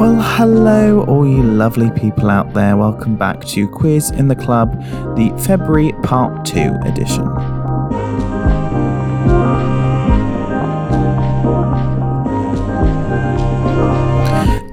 Well, 0.00 0.18
hello, 0.18 1.04
all 1.04 1.28
you 1.28 1.42
lovely 1.42 1.90
people 1.90 2.30
out 2.30 2.54
there. 2.54 2.74
Welcome 2.74 3.16
back 3.16 3.44
to 3.48 3.68
Quiz 3.68 4.10
in 4.12 4.28
the 4.28 4.34
Club, 4.34 4.80
the 5.14 5.28
February 5.44 5.92
Part 6.02 6.46
2 6.46 6.78
edition. 6.86 7.26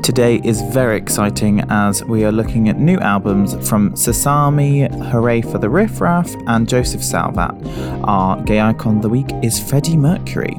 Today 0.02 0.40
is 0.46 0.62
very 0.62 0.96
exciting 0.96 1.60
as 1.70 2.06
we 2.06 2.24
are 2.24 2.32
looking 2.32 2.70
at 2.70 2.80
new 2.80 2.98
albums 3.00 3.54
from 3.68 3.92
Sasami, 3.96 4.90
Hurray 5.12 5.42
for 5.42 5.58
the 5.58 5.70
Riff 5.70 6.00
Raff, 6.00 6.34
and 6.48 6.70
Josef 6.70 7.04
Salvat. 7.04 7.54
Our 8.06 8.42
gay 8.44 8.62
icon 8.62 8.96
of 8.96 9.02
the 9.02 9.10
week 9.10 9.28
is 9.44 9.60
Freddie 9.60 9.98
Mercury. 9.98 10.58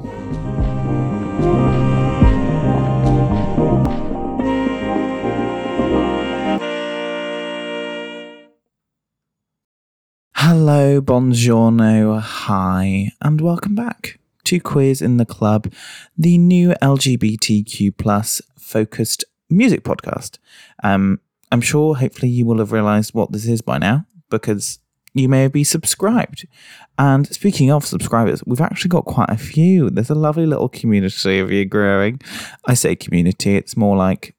Hello, 10.71 11.01
buongiorno, 11.01 12.21
hi, 12.21 13.11
and 13.23 13.41
welcome 13.41 13.75
back 13.75 14.21
to 14.45 14.61
Quiz 14.61 15.01
in 15.01 15.17
the 15.17 15.25
Club, 15.25 15.73
the 16.15 16.37
new 16.37 16.75
LGBTQ 16.83 17.97
plus 17.97 18.43
focused 18.59 19.25
music 19.49 19.83
podcast. 19.83 20.37
Um, 20.83 21.21
I'm 21.51 21.63
sure, 21.63 21.97
hopefully, 21.97 22.29
you 22.29 22.45
will 22.45 22.59
have 22.59 22.73
realised 22.73 23.15
what 23.15 23.33
this 23.33 23.47
is 23.47 23.63
by 23.63 23.79
now 23.79 24.05
because 24.29 24.79
you 25.15 25.27
may 25.27 25.49
be 25.49 25.65
subscribed. 25.65 26.47
And 26.99 27.27
speaking 27.29 27.71
of 27.73 27.87
subscribers, 27.87 28.45
we've 28.45 28.61
actually 28.61 28.91
got 28.91 29.07
quite 29.07 29.31
a 29.31 29.39
few. 29.39 29.89
There's 29.89 30.11
a 30.11 30.15
lovely 30.15 30.45
little 30.45 30.69
community 30.69 31.39
of 31.39 31.51
you 31.51 31.65
growing. 31.65 32.21
I 32.67 32.75
say 32.75 32.95
community, 32.95 33.57
it's 33.57 33.75
more 33.75 33.97
like 33.97 34.37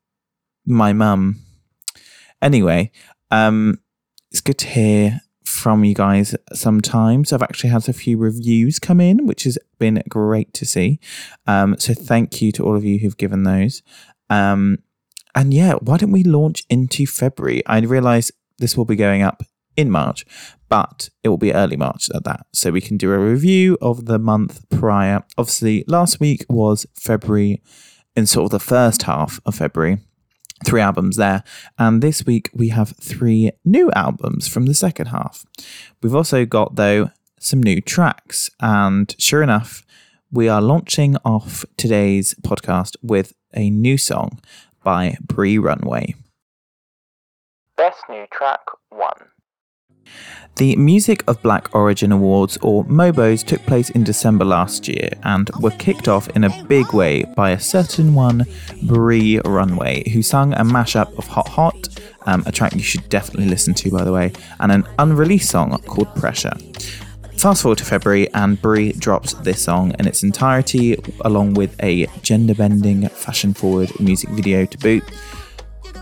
my 0.63 0.93
mum. 0.93 1.39
Anyway, 2.39 2.91
um, 3.31 3.79
it's 4.29 4.41
good 4.41 4.59
to 4.59 4.67
hear 4.67 5.21
from 5.59 5.83
you 5.83 5.93
guys 5.93 6.35
sometimes. 6.53 7.31
I've 7.31 7.43
actually 7.43 7.69
had 7.69 7.87
a 7.89 7.93
few 7.93 8.17
reviews 8.17 8.79
come 8.79 9.01
in, 9.01 9.27
which 9.27 9.43
has 9.43 9.57
been 9.77 10.01
great 10.07 10.53
to 10.55 10.65
see. 10.65 10.99
Um, 11.45 11.75
so 11.77 11.93
thank 11.93 12.41
you 12.41 12.51
to 12.53 12.65
all 12.65 12.75
of 12.75 12.85
you 12.85 12.99
who've 12.99 13.17
given 13.17 13.43
those. 13.43 13.83
Um, 14.29 14.79
and 15.35 15.53
yeah, 15.53 15.73
why 15.73 15.97
don't 15.97 16.11
we 16.11 16.23
launch 16.23 16.63
into 16.69 17.05
February? 17.05 17.61
I 17.65 17.79
realize 17.79 18.31
this 18.57 18.75
will 18.75 18.85
be 18.85 18.95
going 18.95 19.21
up 19.21 19.43
in 19.75 19.91
March, 19.91 20.25
but 20.67 21.09
it 21.23 21.29
will 21.29 21.37
be 21.37 21.53
early 21.53 21.77
March 21.77 22.09
at 22.13 22.23
that. 22.23 22.45
So 22.53 22.71
we 22.71 22.81
can 22.81 22.97
do 22.97 23.11
a 23.11 23.19
review 23.19 23.77
of 23.81 24.05
the 24.05 24.19
month 24.19 24.67
prior. 24.69 25.23
Obviously, 25.37 25.83
last 25.87 26.19
week 26.19 26.45
was 26.49 26.85
February 26.93 27.61
in 28.15 28.25
sort 28.25 28.45
of 28.45 28.51
the 28.51 28.59
first 28.59 29.03
half 29.03 29.39
of 29.45 29.55
February. 29.55 29.99
Three 30.65 30.81
albums 30.81 31.15
there. 31.15 31.43
And 31.77 32.01
this 32.01 32.25
week 32.25 32.49
we 32.53 32.69
have 32.69 32.95
three 33.01 33.51
new 33.63 33.91
albums 33.91 34.47
from 34.47 34.65
the 34.65 34.73
second 34.73 35.07
half. 35.07 35.45
We've 36.01 36.15
also 36.15 36.45
got, 36.45 36.75
though, 36.75 37.11
some 37.39 37.63
new 37.63 37.81
tracks. 37.81 38.49
And 38.59 39.15
sure 39.17 39.41
enough, 39.41 39.85
we 40.31 40.47
are 40.49 40.61
launching 40.61 41.17
off 41.25 41.65
today's 41.77 42.35
podcast 42.41 42.95
with 43.01 43.33
a 43.53 43.69
new 43.69 43.97
song 43.97 44.39
by 44.83 45.17
Bree 45.21 45.57
Runway. 45.57 46.15
Best 47.75 48.03
New 48.09 48.25
Track 48.31 48.59
1. 48.89 49.11
The 50.55 50.75
Music 50.75 51.23
of 51.27 51.41
Black 51.41 51.73
Origin 51.73 52.11
Awards, 52.11 52.57
or 52.61 52.83
MOBOs, 52.85 53.45
took 53.45 53.61
place 53.65 53.89
in 53.91 54.03
December 54.03 54.43
last 54.43 54.89
year 54.89 55.09
and 55.23 55.49
were 55.61 55.71
kicked 55.71 56.09
off 56.09 56.27
in 56.31 56.43
a 56.43 56.63
big 56.65 56.93
way 56.93 57.23
by 57.35 57.51
a 57.51 57.59
certain 57.59 58.13
one, 58.13 58.45
Bree 58.83 59.39
Runway, 59.45 60.09
who 60.09 60.21
sung 60.21 60.51
a 60.53 60.65
mashup 60.65 61.17
of 61.17 61.27
Hot 61.27 61.47
Hot, 61.47 61.87
um, 62.25 62.43
a 62.45 62.51
track 62.51 62.73
you 62.73 62.81
should 62.81 63.07
definitely 63.07 63.47
listen 63.47 63.73
to, 63.75 63.89
by 63.89 64.03
the 64.03 64.11
way, 64.11 64.33
and 64.59 64.71
an 64.71 64.85
unreleased 64.97 65.49
song 65.49 65.81
called 65.83 66.13
Pressure. 66.15 66.53
Fast 67.37 67.61
forward 67.61 67.77
to 67.77 67.85
February, 67.85 68.27
and 68.33 68.61
Bree 68.61 68.91
dropped 68.91 69.41
this 69.45 69.63
song 69.63 69.95
in 69.97 70.07
its 70.07 70.23
entirety, 70.23 71.01
along 71.21 71.53
with 71.53 71.73
a 71.81 72.07
gender 72.21 72.53
bending, 72.53 73.07
fashion 73.07 73.53
forward 73.53 73.97
music 73.97 74.29
video 74.31 74.65
to 74.65 74.77
boot. 74.77 75.03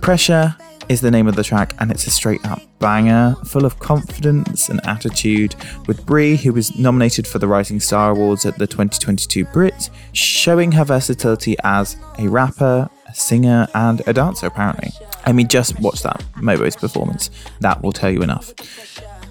Pressure 0.01 0.56
is 0.90 1.02
the 1.02 1.12
name 1.12 1.28
of 1.28 1.36
the 1.36 1.44
track, 1.44 1.74
and 1.80 1.92
it's 1.92 2.08
a 2.08 2.09
straight 2.09 2.46
up 2.46 2.62
banger, 2.80 3.36
full 3.46 3.66
of 3.66 3.80
confidence 3.80 4.70
and 4.70 4.80
attitude. 4.86 5.56
With 5.88 6.06
Bree, 6.06 6.36
who 6.36 6.53
was 6.53 6.78
nominated 6.78 7.28
for 7.28 7.40
the 7.40 7.48
Rising 7.48 7.80
Star 7.80 8.12
Awards 8.12 8.46
at 8.46 8.58
the 8.58 8.68
2022 8.68 9.46
Brit, 9.46 9.90
showing 10.14 10.72
her 10.72 10.86
versatility 10.86 11.56
as 11.64 11.98
a 12.18 12.28
rapper, 12.28 12.90
a 13.08 13.14
singer, 13.14 13.68
and 13.74 14.02
a 14.08 14.14
dancer, 14.14 14.48
apparently. 14.48 14.92
I 15.25 15.31
mean, 15.31 15.48
just 15.48 15.80
watch 15.80 16.03
that 16.03 16.24
Mobo's 16.38 16.75
performance. 16.75 17.30
That 17.59 17.81
will 17.81 17.92
tell 17.92 18.12
you 18.12 18.22
enough. 18.22 18.54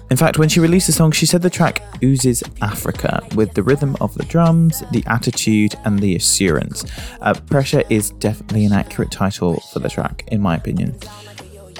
In 0.09 0.15
fact, 0.15 0.37
when 0.37 0.47
she 0.47 0.61
released 0.61 0.87
the 0.87 0.93
song, 0.93 1.11
she 1.11 1.25
said 1.25 1.41
the 1.41 1.49
track 1.49 1.83
oozes 2.01 2.41
Africa 2.61 3.21
with 3.35 3.53
the 3.55 3.63
rhythm 3.63 3.97
of 3.99 4.13
the 4.15 4.23
drums, 4.23 4.81
the 4.91 5.03
attitude, 5.05 5.75
and 5.83 5.99
the 5.99 6.15
assurance. 6.15 6.85
Uh, 7.19 7.33
Pressure 7.33 7.83
is 7.89 8.11
definitely 8.11 8.63
an 8.65 8.71
accurate 8.71 9.11
title 9.11 9.59
for 9.73 9.79
the 9.79 9.89
track, 9.89 10.23
in 10.27 10.41
my 10.41 10.55
opinion. 10.55 10.97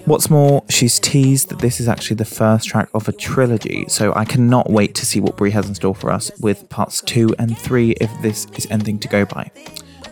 What's 0.07 0.29
more, 0.29 0.63
she's 0.69 1.01
teased 1.01 1.49
that 1.49 1.59
this 1.59 1.81
is 1.81 1.89
actually 1.89 2.15
the 2.15 2.23
first 2.23 2.69
track 2.69 2.87
of 2.93 3.09
a 3.09 3.11
trilogy, 3.11 3.83
so 3.89 4.13
I 4.15 4.23
cannot 4.23 4.69
wait 4.71 4.95
to 4.95 5.05
see 5.05 5.19
what 5.19 5.35
Bree 5.35 5.51
has 5.51 5.67
in 5.67 5.75
store 5.75 5.93
for 5.93 6.11
us 6.11 6.31
with 6.39 6.69
parts 6.69 7.01
two 7.01 7.35
and 7.37 7.57
three 7.57 7.91
if 7.99 8.09
this 8.21 8.47
is 8.53 8.65
anything 8.71 8.99
to 8.99 9.09
go 9.09 9.25
by. 9.25 9.51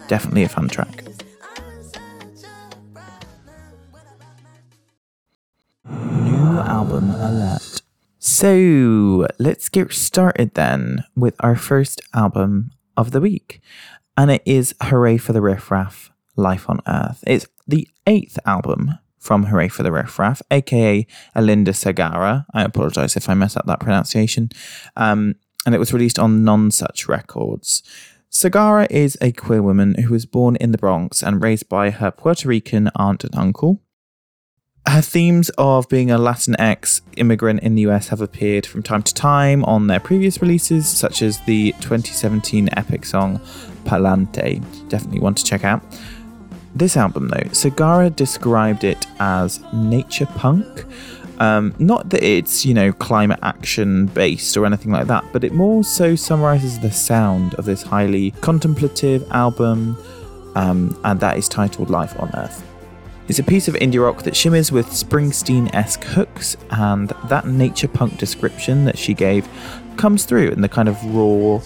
Definitely 0.10 0.44
a 0.44 0.50
fun 0.50 0.68
track. 0.68 1.06
New 5.90 6.60
album 6.60 7.12
alert. 7.12 7.82
So 8.20 9.28
let's 9.40 9.70
get 9.70 9.94
started 9.94 10.56
then 10.56 11.06
with 11.16 11.38
our 11.40 11.56
first 11.56 12.02
album 12.14 12.72
of 12.98 13.12
the 13.12 13.22
week. 13.22 13.62
And 14.18 14.30
it 14.30 14.42
is 14.46 14.76
Hurray 14.82 15.18
for 15.18 15.32
the 15.32 15.42
Riff 15.42 15.72
Raff 15.72 16.12
Life 16.36 16.70
on 16.70 16.82
Earth. 16.86 17.24
It's 17.26 17.48
the 17.66 17.88
eighth 18.06 18.38
album 18.46 19.00
from 19.26 19.44
Hurray 19.44 19.68
for 19.68 19.84
the 19.84 19.92
Riff 19.92 20.20
Raff, 20.20 20.42
aka 20.52 21.06
Alynda 21.36 21.70
Segarra. 21.70 22.46
I 22.54 22.64
apologize 22.64 23.18
if 23.18 23.28
I 23.28 23.34
mess 23.34 23.58
up 23.58 23.66
that 23.66 23.80
pronunciation. 23.80 24.50
Um, 24.96 25.36
and 25.66 25.74
it 25.74 25.80
was 25.80 25.92
released 25.92 26.20
on 26.20 26.44
Nonesuch 26.44 27.08
Records. 27.08 27.82
Segarra 28.32 28.86
is 28.92 29.18
a 29.22 29.32
queer 29.32 29.64
woman 29.64 29.96
who 29.96 30.14
was 30.14 30.26
born 30.26 30.58
in 30.58 30.72
the 30.72 30.78
Bronx 30.78 31.24
and 31.24 31.42
raised 31.42 31.68
by 31.68 31.90
her 31.90 32.12
Puerto 32.12 32.48
Rican 32.48 32.92
aunt 32.96 33.24
and 33.24 33.36
uncle. 33.36 33.82
Her 34.88 35.02
themes 35.02 35.50
of 35.58 35.90
being 35.90 36.12
a 36.12 36.20
Latinx 36.20 37.02
immigrant 37.18 37.62
in 37.62 37.74
the 37.74 37.82
US 37.84 38.10
have 38.10 38.22
appeared 38.22 38.68
from 38.68 38.84
time 38.84 39.02
to 39.04 39.14
time 39.14 39.66
on 39.66 39.88
their 39.88 40.00
previous 40.00 40.42
releases, 40.42 40.88
such 40.88 41.24
as 41.24 41.40
the 41.46 41.72
2017 41.80 42.70
epic 42.74 43.06
song 43.06 43.40
Pa'lante. 43.86 44.62
Definitely 44.90 45.22
one 45.22 45.34
to 45.34 45.44
check 45.44 45.64
out. 45.64 45.82
This 46.76 46.98
album, 46.98 47.30
though, 47.30 47.50
Segarra 47.52 48.14
described 48.14 48.84
it 48.84 49.08
as 49.20 49.64
nature 49.72 50.26
punk. 50.26 50.84
Um, 51.40 51.74
not 51.80 52.10
that 52.10 52.22
it's, 52.22 52.66
you 52.66 52.74
know, 52.74 52.92
climate 52.92 53.40
action 53.44 54.08
based 54.08 54.58
or 54.58 54.66
anything 54.66 54.92
like 54.92 55.08
that, 55.08 55.24
but 55.32 55.46
it 55.46 55.54
more 55.54 55.86
so 55.86 56.16
summarizes 56.16 56.80
the 56.80 56.92
sound 56.92 57.54
of 57.56 57.64
this 57.64 57.82
highly 57.82 58.32
contemplative 58.42 59.26
album, 59.32 59.98
um, 60.56 61.00
and 61.06 61.20
that 61.22 61.38
is 61.38 61.48
titled 61.48 61.90
Life 61.90 62.20
on 62.20 62.30
Earth. 62.36 62.62
It's 63.28 63.40
a 63.40 63.44
piece 63.44 63.68
of 63.68 63.76
indie 63.76 64.02
rock 64.02 64.24
that 64.24 64.36
shimmers 64.36 64.72
with 64.72 64.88
Springsteen 64.88 65.74
esque 65.74 66.04
hooks, 66.04 66.58
and 66.72 67.10
that 67.30 67.48
nature 67.48 67.88
punk 67.88 68.18
description 68.18 68.84
that 68.84 68.98
she 68.98 69.14
gave 69.14 69.48
comes 69.96 70.26
through 70.26 70.50
in 70.50 70.62
the 70.62 70.70
kind 70.70 70.90
of 70.90 71.04
raw, 71.16 71.62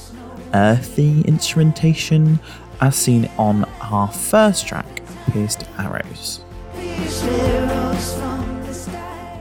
earthy 0.54 1.22
instrumentation 1.22 2.40
as 2.82 2.96
seen 2.96 3.30
on 3.38 3.66
our 3.82 4.08
first 4.08 4.66
track, 4.66 4.99
Pierced 5.28 5.66
Arrows. 5.78 6.42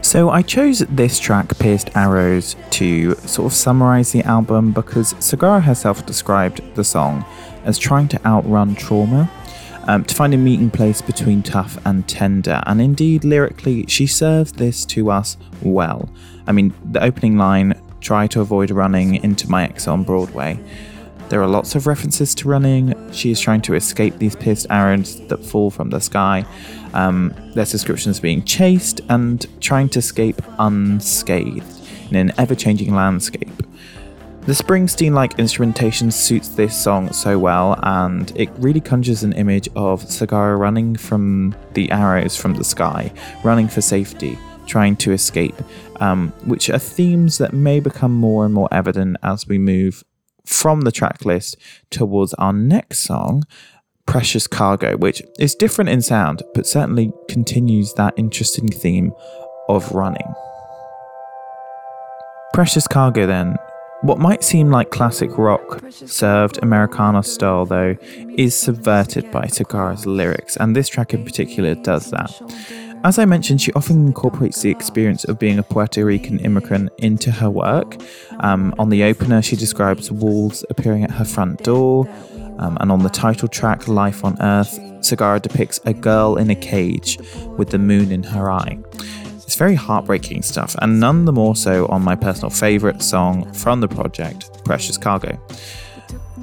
So 0.03 0.31
I 0.31 0.41
chose 0.43 0.79
this 0.79 1.19
track, 1.19 1.59
Pierced 1.59 1.91
Arrows, 1.95 2.57
to 2.71 3.15
sort 3.17 3.53
of 3.53 3.57
summarize 3.57 4.13
the 4.13 4.23
album 4.23 4.73
because 4.73 5.13
Segarra 5.15 5.63
herself 5.63 6.07
described 6.07 6.63
the 6.77 6.85
song 6.85 7.27
as 7.65 7.79
trying 7.79 8.09
to 8.09 8.27
outrun 8.27 8.75
trauma 8.75 9.31
um, 9.89 10.05
to 10.05 10.15
find 10.15 10.33
a 10.33 10.39
meeting 10.39 10.71
place 10.71 11.03
between 11.03 11.43
tough 11.43 11.79
and 11.85 12.09
tender. 12.09 12.63
And 12.67 12.81
indeed, 12.81 13.25
lyrically, 13.25 13.87
she 13.87 14.07
serves 14.07 14.53
this 14.53 14.85
to 14.87 15.11
us 15.11 15.37
well. 15.63 16.09
I 16.47 16.53
mean, 16.53 16.73
the 16.91 17.03
opening 17.03 17.37
line 17.37 17.81
try 18.01 18.27
to 18.29 18.41
avoid 18.41 18.71
running 18.71 19.17
into 19.17 19.51
my 19.51 19.65
ex 19.65 19.89
on 19.89 20.05
Broadway. 20.05 20.59
There 21.29 21.43
are 21.43 21.47
lots 21.47 21.75
of 21.75 21.87
references 21.87 22.35
to 22.37 22.49
running. 22.49 23.13
She 23.13 23.31
is 23.31 23.39
trying 23.39 23.61
to 23.63 23.75
escape 23.75 24.17
these 24.17 24.35
pierced 24.35 24.67
arrows 24.71 25.21
that 25.29 25.45
fall 25.45 25.71
from 25.71 25.91
the 25.91 26.01
sky. 26.01 26.47
Um, 26.95 27.35
there's 27.55 27.71
descriptions 27.71 28.19
being 28.19 28.43
chased 28.45 29.03
and 29.11 29.47
trying 29.61 29.91
to 29.91 29.99
escape 29.99 30.41
unscathed 30.59 31.87
in 32.11 32.17
an 32.17 32.33
ever 32.39 32.55
changing 32.55 32.95
landscape. 32.95 33.53
The 34.47 34.55
Springsteen 34.55 35.13
like 35.13 35.39
instrumentation 35.39 36.11
suits 36.11 36.49
this 36.49 36.75
song 36.75 37.13
so 37.13 37.39
well, 37.39 37.79
and 37.83 38.33
it 38.35 38.49
really 38.57 38.81
conjures 38.81 39.23
an 39.23 39.35
image 39.35 39.69
of 39.77 40.05
Segarra 40.05 40.59
running 40.59 40.97
from 40.97 41.55
the 41.75 41.91
arrows 41.91 42.35
from 42.35 42.55
the 42.55 42.65
sky, 42.65 43.13
running 43.45 43.69
for 43.69 43.83
safety, 43.83 44.39
trying 44.65 44.97
to 44.97 45.13
escape, 45.13 45.57
um, 46.01 46.33
which 46.47 46.71
are 46.71 46.79
themes 46.79 47.37
that 47.37 47.53
may 47.53 47.81
become 47.81 48.15
more 48.15 48.47
and 48.47 48.55
more 48.55 48.69
evident 48.73 49.19
as 49.23 49.47
we 49.47 49.59
move 49.59 50.03
from 50.49 50.81
the 50.81 50.93
track 50.93 51.25
list 51.25 51.57
towards 51.91 52.33
our 52.35 52.53
next 52.53 53.01
song, 53.01 53.45
Precious 54.07 54.47
Cargo, 54.47 54.97
which 54.97 55.23
is 55.39 55.55
different 55.55 55.91
in 55.91 56.01
sound, 56.01 56.43
but 56.55 56.67
certainly 56.67 57.13
continues 57.29 57.93
that 57.95 58.15
interesting 58.17 58.69
theme 58.69 59.13
of 59.69 59.93
running. 59.93 60.35
Precious 62.55 62.89
Cargo, 62.89 63.27
then, 63.27 63.57
what 64.01 64.19
might 64.19 64.43
seem 64.43 64.71
like 64.71 64.91
classic 64.91 65.37
rock, 65.37 65.83
served 65.91 66.59
Americana 66.63 67.23
style, 67.23 67.67
though, 67.67 67.97
is 68.37 68.57
subverted 68.57 69.31
by 69.31 69.45
Segarra's 69.47 70.07
lyrics, 70.07 70.57
and 70.57 70.75
this 70.75 70.89
track 70.89 71.13
in 71.13 71.25
particular 71.25 71.75
does 71.75 72.11
that. 72.11 72.88
As 73.05 73.19
I 73.19 73.25
mentioned, 73.25 73.61
she 73.61 73.73
often 73.75 74.07
incorporates 74.07 74.61
the 74.61 74.71
experience 74.71 75.25
of 75.25 75.39
being 75.39 75.59
a 75.59 75.63
Puerto 75.63 76.05
Rican 76.05 76.41
immigrant 76.41 76.91
into 76.99 77.31
her 77.31 77.49
work. 77.49 77.97
Um, 78.41 78.75
on 78.79 78.91
the 78.91 79.05
opener, 79.05 79.41
she 79.41 79.55
describes 79.55 80.11
wolves 80.11 80.65
appearing 80.69 81.05
at 81.05 81.13
her 81.13 81.25
front 81.25 81.63
door, 81.63 82.09
um, 82.59 82.77
and 82.81 82.91
on 82.91 83.05
the 83.05 83.09
title 83.09 83.47
track, 83.47 83.87
Life 83.87 84.25
on 84.25 84.37
Earth, 84.43 84.79
Segarra 85.01 85.41
depicts 85.41 85.81
a 85.85 85.95
girl 85.95 86.37
in 86.37 86.51
a 86.51 86.57
cage 86.57 87.19
with 87.57 87.71
the 87.71 87.79
moon 87.79 88.11
in 88.11 88.25
her 88.25 88.51
eye. 88.51 88.79
It's 89.37 89.55
very 89.55 89.77
heartbreaking 89.77 90.43
stuff, 90.43 90.75
and 90.83 90.99
none 90.99 91.25
the 91.25 91.33
more 91.33 91.55
so 91.55 91.87
on 91.87 92.03
my 92.03 92.17
personal 92.17 92.51
favourite 92.51 93.01
song 93.01 93.51
from 93.53 93.81
the 93.81 93.89
project, 93.89 94.65
Precious 94.65 94.99
Cargo. 94.99 95.39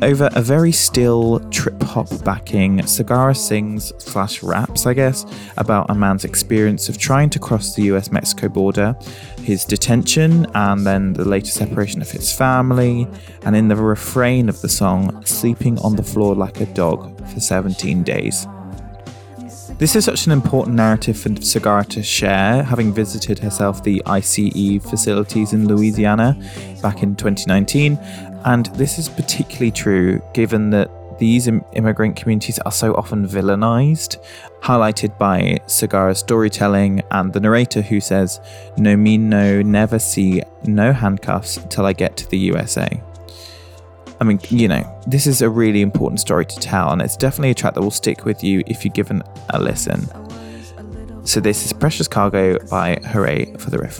Over 0.01 0.29
a 0.33 0.41
very 0.41 0.73
still 0.73 1.39
trip 1.51 1.81
hop 1.81 2.09
backing, 2.25 2.79
Segarra 2.79 3.35
sings 3.35 3.93
slash 3.97 4.43
raps, 4.43 4.85
I 4.85 4.93
guess, 4.93 5.25
about 5.57 5.89
a 5.89 5.95
man's 5.95 6.25
experience 6.25 6.89
of 6.89 6.97
trying 6.97 7.29
to 7.31 7.39
cross 7.39 7.75
the 7.75 7.83
US 7.93 8.11
Mexico 8.11 8.49
border, 8.49 8.95
his 9.41 9.63
detention, 9.63 10.47
and 10.53 10.85
then 10.85 11.13
the 11.13 11.23
later 11.23 11.49
separation 11.49 12.01
of 12.01 12.11
his 12.11 12.31
family, 12.31 13.07
and 13.43 13.55
in 13.55 13.69
the 13.69 13.75
refrain 13.77 14.49
of 14.49 14.61
the 14.61 14.69
song, 14.69 15.23
sleeping 15.25 15.79
on 15.79 15.95
the 15.95 16.03
floor 16.03 16.35
like 16.35 16.59
a 16.59 16.65
dog 16.67 17.17
for 17.29 17.39
17 17.39 18.03
days. 18.03 18.47
This 19.77 19.95
is 19.95 20.05
such 20.05 20.25
an 20.25 20.31
important 20.31 20.75
narrative 20.75 21.17
for 21.17 21.29
Segarra 21.29 21.87
to 21.89 22.03
share, 22.03 22.63
having 22.63 22.93
visited 22.93 23.39
herself 23.39 23.83
the 23.83 24.01
ICE 24.05 24.79
facilities 24.81 25.53
in 25.53 25.67
Louisiana 25.67 26.37
back 26.81 27.01
in 27.01 27.15
2019. 27.15 27.97
And 28.45 28.67
this 28.67 28.99
is 28.99 29.09
particularly 29.09 29.71
true 29.71 30.21
given 30.33 30.69
that 30.69 30.91
these 31.17 31.47
Im- 31.47 31.63
immigrant 31.73 32.15
communities 32.15 32.59
are 32.59 32.71
so 32.71 32.93
often 32.93 33.27
villainized, 33.27 34.17
highlighted 34.61 35.17
by 35.17 35.59
Segarra's 35.65 36.19
storytelling 36.19 37.01
and 37.11 37.33
the 37.33 37.39
narrator 37.39 37.81
who 37.81 37.99
says, 37.99 38.39
No 38.77 38.95
me 38.95 39.17
no 39.17 39.61
never 39.61 39.97
see 39.97 40.43
no 40.65 40.93
handcuffs 40.93 41.57
till 41.69 41.85
I 41.85 41.93
get 41.93 42.17
to 42.17 42.29
the 42.29 42.37
USA. 42.37 43.01
I 44.19 44.23
mean, 44.23 44.39
you 44.49 44.67
know, 44.67 45.01
this 45.07 45.27
is 45.27 45.41
a 45.41 45.49
really 45.49 45.81
important 45.81 46.19
story 46.19 46.45
to 46.45 46.55
tell, 46.57 46.91
and 46.91 47.01
it's 47.01 47.17
definitely 47.17 47.51
a 47.51 47.55
track 47.55 47.73
that 47.73 47.81
will 47.81 47.91
stick 47.91 48.25
with 48.25 48.43
you 48.43 48.63
if 48.65 48.85
you 48.85 48.91
give 48.91 49.11
it 49.11 49.21
a 49.49 49.61
listen. 49.61 50.07
So, 51.25 51.39
this 51.39 51.65
is 51.65 51.73
Precious 51.73 52.07
Cargo 52.07 52.59
by 52.67 52.97
Hurray 53.03 53.53
for 53.57 53.71
the 53.71 53.77
Riff 53.77 53.99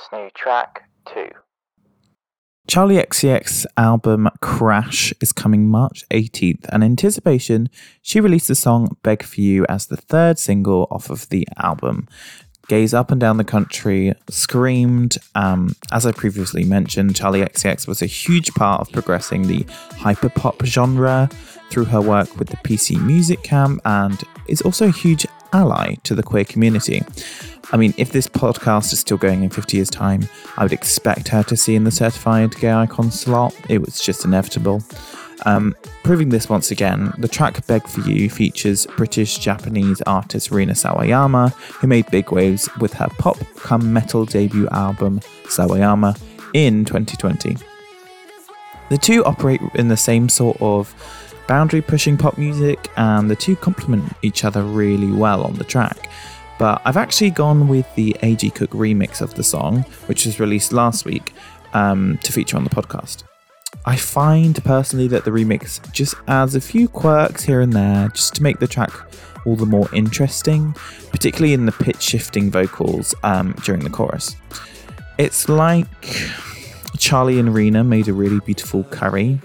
Best 0.00 0.12
New 0.12 0.30
Track 0.34 0.88
2 1.06 1.28
Charli 2.68 3.04
XCX 3.04 3.66
album 3.76 4.30
Crash 4.40 5.12
is 5.20 5.32
coming 5.32 5.68
March 5.68 6.04
18th, 6.10 6.64
and 6.70 6.82
in 6.82 6.92
anticipation, 6.92 7.68
she 8.00 8.20
released 8.20 8.48
the 8.48 8.54
song 8.54 8.96
Beg 9.02 9.22
for 9.22 9.40
You 9.40 9.66
as 9.68 9.86
the 9.86 9.96
third 9.98 10.38
single 10.38 10.86
off 10.90 11.10
of 11.10 11.28
the 11.28 11.46
album 11.58 12.08
gays 12.68 12.94
up 12.94 13.10
and 13.10 13.20
down 13.20 13.36
the 13.36 13.44
country, 13.44 14.14
screamed. 14.30 15.18
Um, 15.34 15.74
as 15.92 16.06
I 16.06 16.12
previously 16.12 16.64
mentioned, 16.64 17.14
Charli 17.14 17.46
XCX 17.46 17.86
was 17.86 18.00
a 18.00 18.06
huge 18.06 18.54
part 18.54 18.80
of 18.80 18.92
progressing 18.92 19.48
the 19.48 19.64
hyperpop 19.98 20.64
genre 20.64 21.28
through 21.70 21.86
her 21.86 22.00
work 22.00 22.38
with 22.38 22.48
the 22.48 22.56
PC 22.58 23.02
Music 23.04 23.42
Camp 23.42 23.80
and 23.84 24.22
is 24.46 24.62
also 24.62 24.88
a 24.88 24.92
huge 24.92 25.26
ally 25.52 25.94
to 26.04 26.14
the 26.14 26.22
queer 26.22 26.44
community. 26.44 27.02
I 27.72 27.76
mean, 27.76 27.94
if 27.96 28.12
this 28.12 28.26
podcast 28.26 28.92
is 28.92 29.00
still 29.00 29.16
going 29.16 29.42
in 29.42 29.50
50 29.50 29.76
years' 29.76 29.90
time, 29.90 30.28
I 30.56 30.64
would 30.64 30.72
expect 30.72 31.28
her 31.28 31.42
to 31.44 31.56
see 31.56 31.76
in 31.76 31.84
the 31.84 31.90
certified 31.90 32.56
gay 32.56 32.72
icon 32.72 33.10
slot. 33.10 33.54
It 33.68 33.78
was 33.78 34.00
just 34.00 34.24
inevitable. 34.24 34.82
Um, 35.46 35.74
proving 36.02 36.28
this 36.28 36.48
once 36.48 36.70
again, 36.70 37.12
the 37.18 37.28
track 37.28 37.66
Beg 37.66 37.86
for 37.86 38.00
You 38.02 38.28
features 38.28 38.86
British 38.96 39.38
Japanese 39.38 40.02
artist 40.02 40.50
Rina 40.50 40.74
Sawayama, 40.74 41.52
who 41.52 41.86
made 41.86 42.10
big 42.10 42.30
waves 42.32 42.68
with 42.78 42.92
her 42.94 43.08
pop 43.18 43.38
come 43.56 43.92
metal 43.92 44.26
debut 44.26 44.68
album 44.68 45.20
Sawayama 45.44 46.20
in 46.52 46.84
2020. 46.84 47.56
The 48.90 48.98
two 48.98 49.24
operate 49.24 49.60
in 49.76 49.88
the 49.88 49.96
same 49.96 50.28
sort 50.28 50.60
of 50.60 50.92
boundary 51.50 51.82
pushing 51.82 52.16
pop 52.16 52.38
music, 52.38 52.88
and 52.96 53.28
the 53.28 53.34
two 53.34 53.56
complement 53.56 54.04
each 54.22 54.44
other 54.44 54.62
really 54.62 55.10
well 55.10 55.42
on 55.42 55.52
the 55.54 55.64
track. 55.64 56.08
But 56.60 56.80
I've 56.84 56.96
actually 56.96 57.30
gone 57.30 57.66
with 57.66 57.92
the 57.96 58.16
AG 58.22 58.48
Cook 58.50 58.70
remix 58.70 59.20
of 59.20 59.34
the 59.34 59.42
song, 59.42 59.82
which 60.06 60.26
was 60.26 60.38
released 60.38 60.72
last 60.72 61.04
week, 61.04 61.32
um, 61.74 62.20
to 62.22 62.30
feature 62.30 62.56
on 62.56 62.62
the 62.62 62.70
podcast. 62.70 63.24
I 63.84 63.96
find 63.96 64.62
personally 64.62 65.08
that 65.08 65.24
the 65.24 65.32
remix 65.32 65.80
just 65.90 66.14
adds 66.28 66.54
a 66.54 66.60
few 66.60 66.86
quirks 66.86 67.42
here 67.42 67.60
and 67.60 67.72
there 67.72 68.10
just 68.10 68.36
to 68.36 68.44
make 68.44 68.60
the 68.60 68.68
track 68.68 68.92
all 69.44 69.56
the 69.56 69.66
more 69.66 69.92
interesting, 69.92 70.72
particularly 71.10 71.52
in 71.52 71.66
the 71.66 71.72
pitch 71.72 72.00
shifting 72.00 72.48
vocals 72.48 73.12
um, 73.24 73.56
during 73.64 73.82
the 73.82 73.90
chorus. 73.90 74.36
It's 75.18 75.48
like 75.48 75.90
Charli 76.96 77.40
and 77.40 77.52
Rina 77.52 77.82
made 77.82 78.06
a 78.06 78.12
really 78.12 78.38
beautiful 78.38 78.84
curry, 78.84 79.40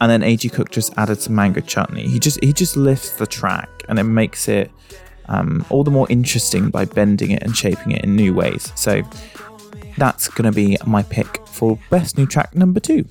and 0.00 0.10
then 0.10 0.22
AG 0.22 0.48
Cook 0.50 0.70
just 0.70 0.96
added 0.96 1.20
some 1.20 1.34
mango 1.34 1.60
chutney. 1.60 2.06
He 2.08 2.18
just 2.18 2.42
he 2.42 2.52
just 2.52 2.76
lifts 2.76 3.12
the 3.12 3.26
track 3.26 3.68
and 3.88 3.98
it 3.98 4.04
makes 4.04 4.48
it 4.48 4.70
um, 5.26 5.64
all 5.70 5.84
the 5.84 5.90
more 5.90 6.06
interesting 6.10 6.70
by 6.70 6.84
bending 6.84 7.30
it 7.30 7.42
and 7.42 7.56
shaping 7.56 7.92
it 7.92 8.04
in 8.04 8.16
new 8.16 8.34
ways. 8.34 8.72
So 8.74 9.02
that's 9.96 10.28
going 10.28 10.50
to 10.50 10.54
be 10.54 10.76
my 10.86 11.02
pick 11.02 11.46
for 11.46 11.78
best 11.90 12.18
new 12.18 12.26
track 12.26 12.54
number 12.54 12.80
two. 12.80 13.06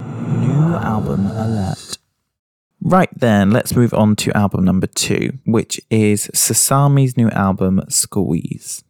New 0.00 0.74
album 0.74 1.26
alert. 1.26 1.98
Right 2.80 3.08
then, 3.16 3.50
let's 3.50 3.74
move 3.74 3.94
on 3.94 4.14
to 4.16 4.36
album 4.36 4.64
number 4.64 4.86
two, 4.86 5.38
which 5.46 5.80
is 5.88 6.28
Sasami's 6.34 7.16
new 7.16 7.30
album, 7.30 7.80
Squeeze. 7.88 8.84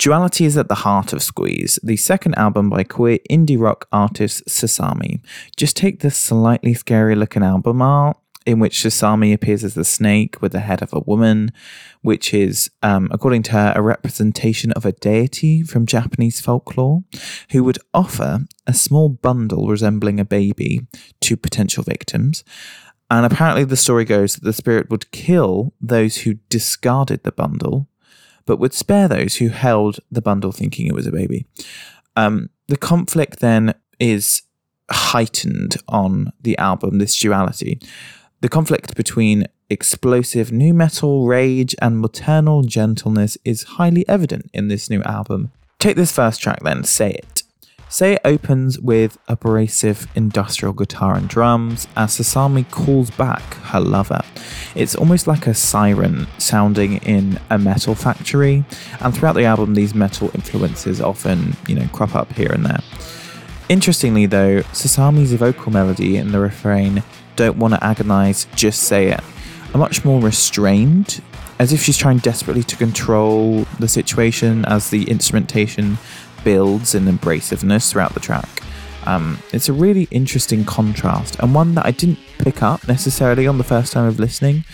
Duality 0.00 0.46
is 0.46 0.56
at 0.56 0.68
the 0.68 0.76
heart 0.76 1.12
of 1.12 1.22
Squeeze, 1.22 1.78
the 1.82 1.98
second 1.98 2.34
album 2.36 2.70
by 2.70 2.84
queer 2.84 3.18
indie 3.30 3.60
rock 3.60 3.86
artist 3.92 4.42
Sasami. 4.48 5.20
Just 5.58 5.76
take 5.76 6.00
the 6.00 6.10
slightly 6.10 6.72
scary 6.72 7.14
looking 7.14 7.42
album 7.42 7.82
art 7.82 8.16
in 8.46 8.58
which 8.58 8.78
Sasami 8.78 9.34
appears 9.34 9.62
as 9.62 9.74
the 9.74 9.84
snake 9.84 10.40
with 10.40 10.52
the 10.52 10.60
head 10.60 10.80
of 10.80 10.94
a 10.94 11.00
woman, 11.00 11.52
which 12.00 12.32
is, 12.32 12.70
um, 12.82 13.10
according 13.12 13.42
to 13.42 13.50
her, 13.50 13.74
a 13.76 13.82
representation 13.82 14.72
of 14.72 14.86
a 14.86 14.92
deity 14.92 15.62
from 15.62 15.84
Japanese 15.84 16.40
folklore 16.40 17.04
who 17.50 17.62
would 17.62 17.78
offer 17.92 18.46
a 18.66 18.72
small 18.72 19.10
bundle 19.10 19.68
resembling 19.68 20.18
a 20.18 20.24
baby 20.24 20.86
to 21.20 21.36
potential 21.36 21.84
victims. 21.84 22.42
And 23.10 23.26
apparently, 23.26 23.64
the 23.64 23.76
story 23.76 24.06
goes 24.06 24.36
that 24.36 24.44
the 24.44 24.54
spirit 24.54 24.88
would 24.88 25.10
kill 25.10 25.74
those 25.78 26.18
who 26.18 26.38
discarded 26.48 27.22
the 27.22 27.32
bundle, 27.32 27.89
but 28.46 28.58
would 28.58 28.74
spare 28.74 29.08
those 29.08 29.36
who 29.36 29.48
held 29.48 30.00
the 30.10 30.22
bundle 30.22 30.52
thinking 30.52 30.86
it 30.86 30.94
was 30.94 31.06
a 31.06 31.12
baby. 31.12 31.46
Um, 32.16 32.50
the 32.68 32.76
conflict 32.76 33.40
then 33.40 33.74
is 33.98 34.42
heightened 34.90 35.76
on 35.88 36.32
the 36.40 36.56
album, 36.58 36.98
this 36.98 37.18
duality. 37.18 37.80
The 38.40 38.48
conflict 38.48 38.96
between 38.96 39.46
explosive 39.68 40.50
nu 40.50 40.74
metal 40.74 41.26
rage 41.26 41.76
and 41.80 42.00
maternal 42.00 42.62
gentleness 42.62 43.38
is 43.44 43.62
highly 43.62 44.08
evident 44.08 44.50
in 44.52 44.68
this 44.68 44.90
new 44.90 45.02
album. 45.02 45.52
Take 45.78 45.96
this 45.96 46.12
first 46.12 46.42
track 46.42 46.60
then, 46.62 46.84
Say 46.84 47.10
It. 47.12 47.39
Say 47.92 48.12
It 48.12 48.20
opens 48.24 48.78
with 48.78 49.18
abrasive 49.26 50.06
industrial 50.14 50.72
guitar 50.72 51.16
and 51.16 51.28
drums 51.28 51.88
as 51.96 52.16
Sasami 52.16 52.70
calls 52.70 53.10
back 53.10 53.42
her 53.54 53.80
lover. 53.80 54.20
It's 54.76 54.94
almost 54.94 55.26
like 55.26 55.48
a 55.48 55.54
siren 55.54 56.28
sounding 56.38 56.98
in 56.98 57.40
a 57.50 57.58
metal 57.58 57.96
factory, 57.96 58.64
and 59.00 59.12
throughout 59.12 59.34
the 59.34 59.44
album, 59.44 59.74
these 59.74 59.92
metal 59.92 60.30
influences 60.34 61.00
often, 61.00 61.56
you 61.66 61.74
know, 61.74 61.88
crop 61.88 62.14
up 62.14 62.32
here 62.32 62.52
and 62.52 62.64
there. 62.64 62.80
Interestingly, 63.68 64.26
though, 64.26 64.60
Sasami's 64.72 65.32
vocal 65.32 65.72
melody 65.72 66.16
in 66.16 66.30
the 66.30 66.38
refrain 66.38 67.02
don't 67.34 67.58
want 67.58 67.74
to 67.74 67.84
agonize, 67.84 68.46
just 68.54 68.84
say 68.84 69.08
it, 69.08 69.20
are 69.74 69.78
much 69.78 70.04
more 70.04 70.20
restrained, 70.20 71.20
as 71.58 71.72
if 71.72 71.82
she's 71.82 71.98
trying 71.98 72.18
desperately 72.18 72.62
to 72.62 72.76
control 72.76 73.64
the 73.80 73.88
situation 73.88 74.64
as 74.64 74.90
the 74.90 75.10
instrumentation 75.10 75.98
builds 76.44 76.94
in 76.94 77.04
abrasiveness 77.04 77.90
throughout 77.90 78.14
the 78.14 78.20
track. 78.20 78.62
Um, 79.06 79.38
it's 79.52 79.68
a 79.68 79.72
really 79.72 80.08
interesting 80.10 80.64
contrast 80.64 81.36
and 81.40 81.54
one 81.54 81.74
that 81.74 81.86
I 81.86 81.90
didn't 81.90 82.18
pick 82.38 82.62
up 82.62 82.86
necessarily 82.86 83.46
on 83.46 83.58
the 83.58 83.64
first 83.64 83.92
time 83.92 84.06
of 84.06 84.18
listening. 84.18 84.64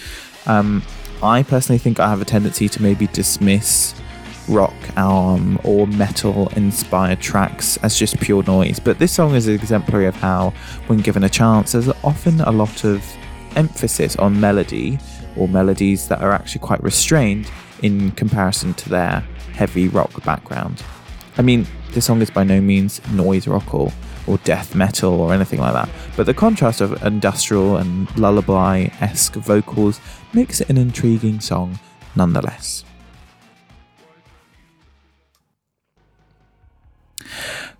Um, 0.46 0.82
I 1.22 1.42
personally 1.42 1.78
think 1.78 2.00
I 2.00 2.08
have 2.08 2.20
a 2.20 2.24
tendency 2.24 2.68
to 2.68 2.82
maybe 2.82 3.06
dismiss 3.08 3.94
rock 4.48 4.74
um, 4.96 5.58
or 5.64 5.86
metal 5.86 6.48
inspired 6.50 7.20
tracks 7.20 7.76
as 7.78 7.98
just 7.98 8.18
pure 8.20 8.42
noise, 8.44 8.78
but 8.78 8.98
this 8.98 9.12
song 9.12 9.34
is 9.34 9.48
exemplary 9.48 10.06
of 10.06 10.14
how, 10.16 10.50
when 10.86 10.98
given 10.98 11.24
a 11.24 11.28
chance, 11.28 11.72
there's 11.72 11.88
often 12.04 12.40
a 12.42 12.50
lot 12.50 12.84
of 12.84 13.04
emphasis 13.56 14.16
on 14.16 14.38
melody 14.38 14.98
or 15.36 15.48
melodies 15.48 16.08
that 16.08 16.20
are 16.20 16.32
actually 16.32 16.60
quite 16.60 16.82
restrained 16.82 17.50
in 17.82 18.10
comparison 18.12 18.74
to 18.74 18.88
their 18.88 19.20
heavy 19.52 19.88
rock 19.88 20.22
background. 20.24 20.82
I 21.38 21.42
mean, 21.42 21.66
this 21.90 22.06
song 22.06 22.22
is 22.22 22.30
by 22.30 22.44
no 22.44 22.60
means 22.60 23.06
noise 23.10 23.46
rock 23.46 23.74
or, 23.74 23.92
or 24.26 24.38
death 24.38 24.74
metal 24.74 25.20
or 25.20 25.34
anything 25.34 25.60
like 25.60 25.74
that, 25.74 25.88
but 26.16 26.26
the 26.26 26.34
contrast 26.34 26.80
of 26.80 27.02
industrial 27.04 27.76
and 27.76 28.14
lullaby 28.18 28.88
esque 29.00 29.34
vocals 29.34 30.00
makes 30.32 30.60
it 30.60 30.70
an 30.70 30.78
intriguing 30.78 31.40
song 31.40 31.78
nonetheless. 32.14 32.84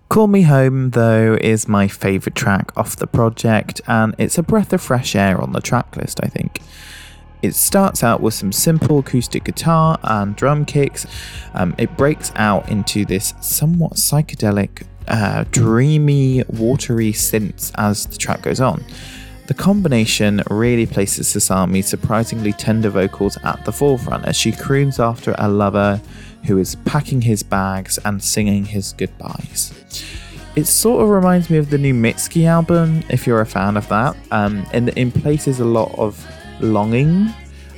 Call 0.09 0.27
Me 0.27 0.43
Home, 0.43 0.91
though, 0.91 1.37
is 1.41 1.67
my 1.67 1.87
favourite 1.87 2.35
track 2.35 2.71
off 2.77 2.95
the 2.95 3.07
project, 3.07 3.81
and 3.87 4.15
it's 4.17 4.37
a 4.37 4.43
breath 4.43 4.71
of 4.71 4.81
fresh 4.81 5.15
air 5.15 5.39
on 5.39 5.51
the 5.51 5.59
track 5.59 5.97
list, 5.97 6.19
I 6.23 6.27
think. 6.27 6.61
It 7.41 7.53
starts 7.53 8.03
out 8.03 8.21
with 8.21 8.33
some 8.33 8.51
simple 8.51 8.99
acoustic 8.99 9.43
guitar 9.43 9.99
and 10.03 10.35
drum 10.35 10.65
kicks. 10.65 11.05
Um, 11.53 11.75
it 11.77 11.95
breaks 11.97 12.31
out 12.35 12.69
into 12.69 13.05
this 13.05 13.33
somewhat 13.41 13.93
psychedelic, 13.93 14.85
uh, 15.07 15.45
dreamy, 15.51 16.43
watery 16.49 17.11
synths 17.11 17.71
as 17.77 18.05
the 18.07 18.17
track 18.17 18.41
goes 18.41 18.59
on. 18.59 18.83
The 19.47 19.53
combination 19.53 20.41
really 20.49 20.85
places 20.85 21.27
Sasami's 21.27 21.87
surprisingly 21.87 22.51
tender 22.51 22.89
vocals 22.89 23.37
at 23.45 23.63
the 23.63 23.71
forefront 23.71 24.25
as 24.25 24.35
she 24.35 24.51
croons 24.51 24.99
after 24.99 25.33
a 25.37 25.47
lover 25.47 26.01
who 26.45 26.57
is 26.57 26.75
packing 26.83 27.21
his 27.21 27.43
bags 27.43 27.97
and 28.03 28.21
singing 28.21 28.65
his 28.65 28.91
goodbyes. 28.93 29.73
It 30.57 30.65
sort 30.65 31.03
of 31.03 31.09
reminds 31.09 31.49
me 31.49 31.57
of 31.59 31.69
the 31.69 31.77
new 31.77 31.93
Mitski 31.93 32.45
album, 32.45 33.03
if 33.09 33.25
you're 33.27 33.41
a 33.41 33.45
fan 33.45 33.77
of 33.77 33.87
that, 33.89 34.17
um, 34.31 34.65
and 34.73 34.89
in 34.89 35.11
places 35.11 35.59
a 35.59 35.65
lot 35.65 35.97
of 35.97 36.25
longing 36.59 37.33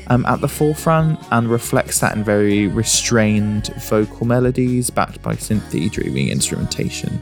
um, 0.08 0.26
at 0.26 0.42
the 0.42 0.48
forefront 0.48 1.20
and 1.32 1.50
reflects 1.50 2.00
that 2.00 2.16
in 2.16 2.24
very 2.24 2.68
restrained 2.68 3.68
vocal 3.84 4.26
melodies 4.26 4.90
backed 4.90 5.22
by 5.22 5.36
synthy 5.36 5.92
dreaming 5.92 6.30
instrumentation. 6.30 7.22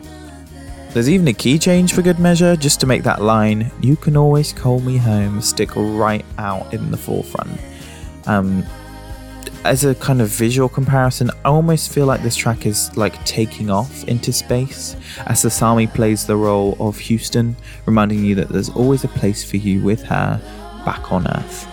There's 0.92 1.10
even 1.10 1.28
a 1.28 1.34
key 1.34 1.60
change 1.60 1.94
for 1.94 2.02
good 2.02 2.18
measure, 2.18 2.56
just 2.56 2.80
to 2.80 2.88
make 2.88 3.04
that 3.04 3.22
line, 3.22 3.72
you 3.82 3.96
can 3.96 4.18
always 4.18 4.54
call 4.54 4.80
me 4.80 4.98
home, 4.98 5.42
stick 5.42 5.76
right 5.76 6.26
out 6.38 6.74
in 6.74 6.90
the 6.92 6.98
forefront. 6.98 7.60
Um, 8.26 8.64
as 9.64 9.84
a 9.84 9.94
kind 9.96 10.22
of 10.22 10.30
visual 10.30 10.70
comparison, 10.70 11.30
I 11.44 11.50
almost 11.50 11.92
feel 11.92 12.06
like 12.06 12.24
this 12.24 12.36
track 12.36 12.66
is 12.66 12.96
like 12.96 13.24
taking 13.26 13.70
off 13.70 14.06
into 14.06 14.32
space 14.32 14.96
as 15.26 15.44
Sasami 15.44 15.94
plays 15.94 16.26
the 16.26 16.38
role 16.38 16.78
of 16.80 16.98
Houston, 17.00 17.56
reminding 17.86 18.24
you 18.24 18.34
that 18.36 18.50
there's 18.50 18.70
always 18.70 19.04
a 19.04 19.10
place 19.10 19.48
for 19.48 19.58
you 19.58 19.82
with 19.82 20.04
her 20.04 20.42
back 20.88 21.12
on 21.12 21.28
Earth. 21.28 21.68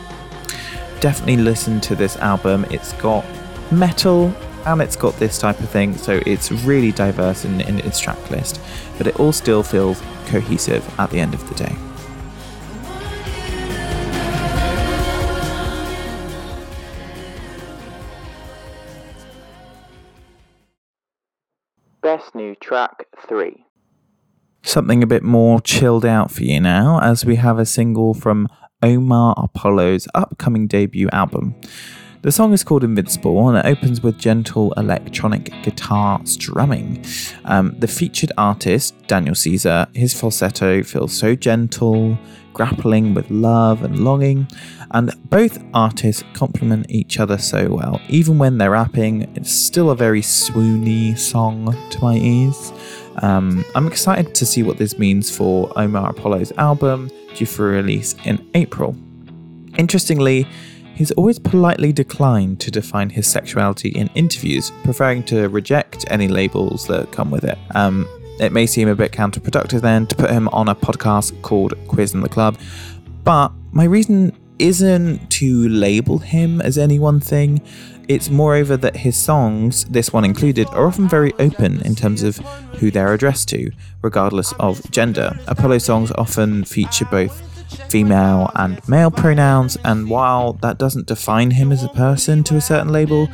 Definitely 1.01 1.37
listen 1.37 1.81
to 1.83 1.95
this 1.95 2.17
album. 2.17 2.67
It's 2.71 2.93
got 2.95 3.25
metal 3.71 4.35
and 4.67 4.83
it's 4.83 4.97
got 4.97 5.17
this 5.21 5.39
type 5.39 5.61
of 5.61 5.71
thing, 5.71 5.97
so 5.97 6.21
it's 6.27 6.51
really 6.51 6.91
diverse 6.91 7.45
in, 7.45 7.61
in 7.61 7.79
its 7.79 8.01
track 8.01 8.29
list, 8.33 8.61
but 8.99 9.07
it 9.07 9.21
all 9.21 9.31
still 9.31 9.63
feels 9.63 10.03
cohesive 10.27 10.83
at 10.99 11.11
the 11.11 11.21
end 11.21 11.33
of 11.33 11.49
the 11.49 11.55
day. 11.55 11.77
Best 22.03 22.35
New 22.35 22.57
Track 22.57 23.07
3. 23.29 23.65
Something 24.65 25.05
a 25.05 25.07
bit 25.07 25.23
more 25.23 25.61
chilled 25.61 26.05
out 26.05 26.33
for 26.33 26.43
you 26.43 26.59
now, 26.59 26.99
as 27.01 27.25
we 27.25 27.37
have 27.37 27.61
a 27.61 27.67
single 27.67 28.13
from 28.13 28.49
Omar 28.85 29.35
Apollo's 29.39 30.07
upcoming 30.15 30.67
debut 30.67 31.09
album. 31.11 31.55
The 32.21 32.31
song 32.31 32.53
is 32.53 32.63
called 32.63 32.85
Invincible 32.85 33.49
and 33.49 33.57
it 33.57 33.67
opens 33.67 34.03
with 34.03 34.19
gentle 34.19 34.73
electronic 34.75 35.53
guitar 35.63 36.21
strumming. 36.25 37.05
Um, 37.47 37.75
the 37.79 37.89
featured 37.89 38.33
artist, 38.37 38.95
Daniel 39.07 39.35
Caesar, 39.35 39.87
his 39.95 40.13
falsetto 40.19 40.83
feels 40.83 41.15
so 41.15 41.35
gentle, 41.35 42.19
grappling 42.53 43.15
with 43.15 43.31
love 43.31 43.83
and 43.83 44.05
longing, 44.05 44.49
and 44.91 45.13
both 45.29 45.63
artists 45.75 46.23
complement 46.35 46.87
each 46.91 47.19
other 47.19 47.37
so 47.39 47.69
well. 47.69 48.01
Even 48.09 48.39
when 48.39 48.59
they're 48.59 48.71
rapping, 48.71 49.23
it's 49.35 49.53
still 49.53 49.91
a 49.91 49.97
very 49.97 50.23
swoony 50.23 51.19
song 51.19 51.77
to 51.91 52.01
my 52.01 52.17
ears. 52.17 52.73
Um, 53.23 53.65
I'm 53.75 53.87
excited 53.87 54.35
to 54.35 54.47
see 54.47 54.63
what 54.63 54.79
this 54.79 54.99
means 54.99 55.35
for 55.35 55.73
Omar 55.77 56.11
Apollo's 56.11 56.53
album, 56.53 57.11
due 57.35 57.47
for 57.47 57.67
release 57.67 58.15
in 58.25 58.47
April. 58.55 58.97
Interestingly, 59.77 60.47
he's 60.95 61.11
always 61.13 61.39
politely 61.39 61.93
declined 61.93 62.61
to 62.61 62.71
define 62.71 63.11
his 63.11 63.27
sexuality 63.27 63.91
in 63.91 64.09
interviews, 64.15 64.73
preferring 64.83 65.23
to 65.25 65.49
reject 65.49 66.05
any 66.09 66.29
labels 66.29 66.87
that 66.87 67.11
come 67.13 67.31
with 67.31 67.45
it. 67.45 67.59
Um, 67.75 68.09
it 68.41 68.53
may 68.53 68.67
seem 68.67 68.89
a 68.89 68.95
bit 68.95 69.13
counterproductive 69.13 69.81
then 69.81 70.07
to 70.09 70.17
put 70.17 70.31
him 70.31 70.49
on 70.49 70.69
a 70.69 70.75
podcast 70.75 71.41
called 71.43 71.75
Quiz 71.89 72.15
in 72.15 72.21
the 72.21 72.29
Club, 72.29 72.59
but 73.23 73.53
my 73.73 73.85
reason 73.85 74.37
isn't 74.59 75.31
to 75.31 75.69
label 75.69 76.19
him 76.19 76.61
as 76.61 76.79
any 76.79 76.99
one 76.99 77.21
thing. 77.21 77.61
It's 78.07 78.29
moreover 78.29 78.77
that 78.77 78.97
his 78.97 79.17
songs, 79.17 79.85
this 79.87 80.13
one 80.13 80.25
included, 80.25 80.69
are 80.69 80.87
often 80.87 81.09
very 81.09 81.33
open 81.39 81.81
in 81.83 81.95
terms 81.95 82.23
of 82.23 82.37
who 82.79 82.91
they're 82.91 83.15
addressed 83.15 83.49
to, 83.51 83.71
regardless 84.03 84.53
of 84.61 84.91
gender. 84.91 85.39
Apollo 85.47 85.79
songs 85.79 86.13
often 86.13 86.65
feature 86.65 87.07
both 87.07 87.43
female 87.91 88.51
and 88.57 88.87
male 88.89 89.11
pronouns, 89.11 89.79
and 89.85 90.11
while 90.11 90.53
that 90.55 90.79
doesn't 90.79 91.07
define 91.07 91.53
him 91.53 91.73
as 91.73 91.83
a 91.83 91.89
person 91.89 92.45
to 92.45 92.57
a 92.57 92.61
certain 92.61 92.93
label, 92.93 93.29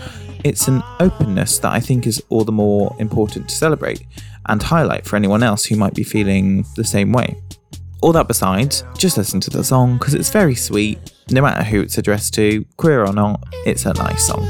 it's 0.45 0.69
an 0.69 0.83
openness 1.01 1.59
that 1.59 1.73
I 1.73 1.81
think 1.81 2.07
is 2.07 2.23
all 2.29 2.45
the 2.45 2.53
more 2.53 2.95
important 2.99 3.49
to 3.49 3.55
celebrate 3.55 4.07
and 4.47 4.63
highlight 4.63 5.05
for 5.05 5.17
anyone 5.17 5.43
else 5.43 5.65
who 5.65 5.77
might 5.77 5.95
be 5.95 6.05
feeling 6.05 6.65
the 6.77 6.85
same 6.85 7.13
way. 7.13 7.37
All 8.03 8.13
that 8.13 8.29
besides, 8.29 8.85
just 8.97 9.19
listen 9.19 9.41
to 9.41 9.51
the 9.51 9.65
song 9.65 9.99
because 9.99 10.15
it's 10.15 10.31
very 10.31 10.55
sweet. 10.55 11.10
No 11.33 11.43
matter 11.43 11.63
who 11.63 11.83
it's 11.83 11.97
addressed 11.97 12.35
to, 12.35 12.65
queer 12.77 13.05
or 13.05 13.13
not, 13.13 13.45
it's 13.65 13.87
a 13.87 13.93
nice 13.93 14.27
song. 14.27 14.45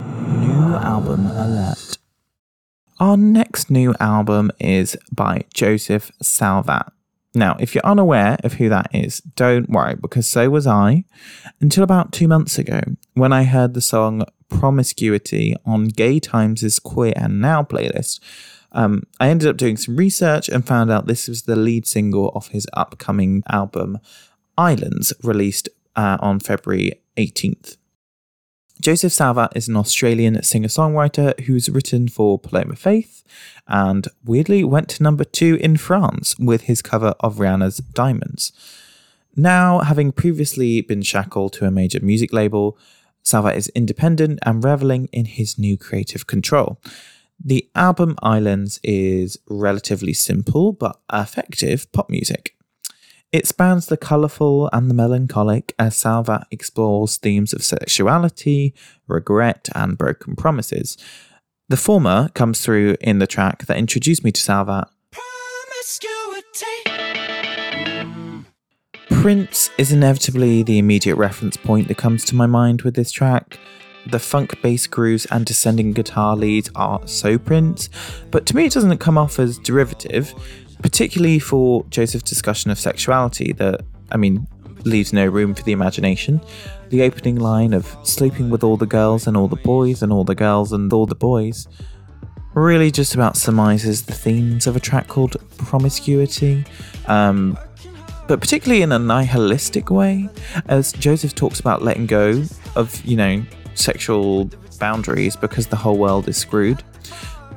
New 0.00 0.74
album 0.76 1.26
alert. 1.26 1.98
Our 2.98 3.18
next 3.18 3.70
new 3.70 3.94
album 4.00 4.50
is 4.58 4.96
by 5.12 5.44
Josef 5.52 6.10
Salvat. 6.22 6.90
Now, 7.34 7.56
if 7.60 7.74
you're 7.74 7.86
unaware 7.86 8.38
of 8.42 8.54
who 8.54 8.68
that 8.68 8.90
is, 8.92 9.20
don't 9.20 9.70
worry, 9.70 9.94
because 9.94 10.26
so 10.26 10.50
was 10.50 10.66
I 10.66 11.04
until 11.60 11.84
about 11.84 12.12
two 12.12 12.26
months 12.26 12.58
ago 12.58 12.80
when 13.14 13.32
I 13.32 13.44
heard 13.44 13.74
the 13.74 13.80
song 13.80 14.24
Promiscuity 14.48 15.54
on 15.64 15.88
Gay 15.88 16.18
Times' 16.18 16.78
Queer 16.80 17.12
and 17.14 17.40
Now 17.40 17.62
playlist. 17.62 18.18
Um, 18.72 19.04
I 19.18 19.28
ended 19.28 19.48
up 19.48 19.56
doing 19.56 19.76
some 19.76 19.96
research 19.96 20.48
and 20.48 20.66
found 20.66 20.90
out 20.90 21.06
this 21.06 21.28
was 21.28 21.42
the 21.42 21.56
lead 21.56 21.86
single 21.86 22.30
of 22.30 22.48
his 22.48 22.66
upcoming 22.72 23.42
album, 23.48 23.98
Islands, 24.58 25.12
released 25.22 25.68
uh, 25.96 26.18
on 26.20 26.40
February 26.40 27.00
18th. 27.16 27.76
Josef 28.80 29.12
Salvat 29.12 29.52
is 29.54 29.68
an 29.68 29.76
Australian 29.76 30.42
singer 30.42 30.68
songwriter 30.68 31.38
who's 31.40 31.68
written 31.68 32.08
for 32.08 32.38
Paloma 32.38 32.76
Faith 32.76 33.22
and 33.68 34.08
weirdly 34.24 34.64
went 34.64 34.88
to 34.88 35.02
number 35.02 35.22
two 35.22 35.56
in 35.56 35.76
France 35.76 36.34
with 36.38 36.62
his 36.62 36.80
cover 36.80 37.14
of 37.20 37.36
Rihanna's 37.36 37.78
Diamonds. 37.78 38.52
Now, 39.36 39.80
having 39.80 40.12
previously 40.12 40.80
been 40.80 41.02
shackled 41.02 41.52
to 41.54 41.66
a 41.66 41.70
major 41.70 42.00
music 42.00 42.32
label, 42.32 42.78
Salvat 43.22 43.56
is 43.56 43.68
independent 43.68 44.38
and 44.44 44.64
reveling 44.64 45.08
in 45.12 45.26
his 45.26 45.58
new 45.58 45.76
creative 45.76 46.26
control. 46.26 46.80
The 47.38 47.68
album 47.74 48.16
Islands 48.22 48.80
is 48.82 49.38
relatively 49.46 50.14
simple 50.14 50.72
but 50.72 50.98
effective 51.12 51.90
pop 51.92 52.08
music. 52.08 52.56
It 53.32 53.46
spans 53.46 53.86
the 53.86 53.96
colourful 53.96 54.68
and 54.72 54.90
the 54.90 54.94
melancholic 54.94 55.72
as 55.78 55.96
Salvat 55.96 56.48
explores 56.50 57.16
themes 57.16 57.52
of 57.52 57.62
sexuality, 57.62 58.74
regret, 59.06 59.68
and 59.72 59.96
broken 59.96 60.34
promises. 60.34 60.98
The 61.68 61.76
former 61.76 62.30
comes 62.34 62.60
through 62.60 62.96
in 63.00 63.20
the 63.20 63.28
track 63.28 63.66
that 63.66 63.76
introduced 63.76 64.24
me 64.24 64.32
to 64.32 64.40
Salvat. 64.40 64.88
Prince 69.22 69.70
is 69.78 69.92
inevitably 69.92 70.64
the 70.64 70.78
immediate 70.78 71.14
reference 71.14 71.56
point 71.56 71.86
that 71.86 71.98
comes 71.98 72.24
to 72.24 72.34
my 72.34 72.46
mind 72.46 72.82
with 72.82 72.96
this 72.96 73.12
track. 73.12 73.60
The 74.06 74.18
funk 74.18 74.60
bass 74.60 74.88
grooves 74.88 75.26
and 75.26 75.46
descending 75.46 75.92
guitar 75.92 76.34
leads 76.34 76.68
are 76.74 77.06
so 77.06 77.38
Prince, 77.38 77.90
but 78.32 78.44
to 78.46 78.56
me 78.56 78.64
it 78.64 78.72
doesn't 78.72 78.98
come 78.98 79.18
off 79.18 79.38
as 79.38 79.58
derivative, 79.58 80.34
particularly 80.82 81.38
for 81.38 81.84
Josef's 81.90 82.28
discussion 82.28 82.70
of 82.70 82.78
sexuality 82.78 83.52
that, 83.54 83.82
I 84.10 84.16
mean, 84.16 84.46
leaves 84.84 85.12
no 85.12 85.26
room 85.26 85.54
for 85.54 85.62
the 85.62 85.72
imagination. 85.72 86.40
The 86.88 87.02
opening 87.02 87.36
line 87.36 87.72
of 87.72 87.96
sleeping 88.02 88.50
with 88.50 88.64
all 88.64 88.76
the 88.76 88.86
girls 88.86 89.26
and 89.26 89.36
all 89.36 89.48
the 89.48 89.56
boys 89.56 90.02
and 90.02 90.12
all 90.12 90.24
the 90.24 90.34
girls 90.34 90.72
and 90.72 90.92
all 90.92 91.06
the 91.06 91.14
boys 91.14 91.68
really 92.54 92.90
just 92.90 93.14
about 93.14 93.36
surmises 93.36 94.02
the 94.02 94.12
themes 94.12 94.66
of 94.66 94.76
a 94.76 94.80
track 94.80 95.08
called 95.08 95.36
Promiscuity. 95.58 96.64
Um, 97.06 97.58
but 98.26 98.40
particularly 98.40 98.82
in 98.82 98.92
a 98.92 98.98
nihilistic 98.98 99.90
way, 99.90 100.28
as 100.66 100.92
Josef 100.92 101.34
talks 101.34 101.60
about 101.60 101.82
letting 101.82 102.06
go 102.06 102.44
of, 102.76 103.04
you 103.04 103.16
know, 103.16 103.42
sexual 103.74 104.50
boundaries 104.78 105.36
because 105.36 105.66
the 105.66 105.76
whole 105.76 105.98
world 105.98 106.28
is 106.28 106.36
screwed. 106.36 106.82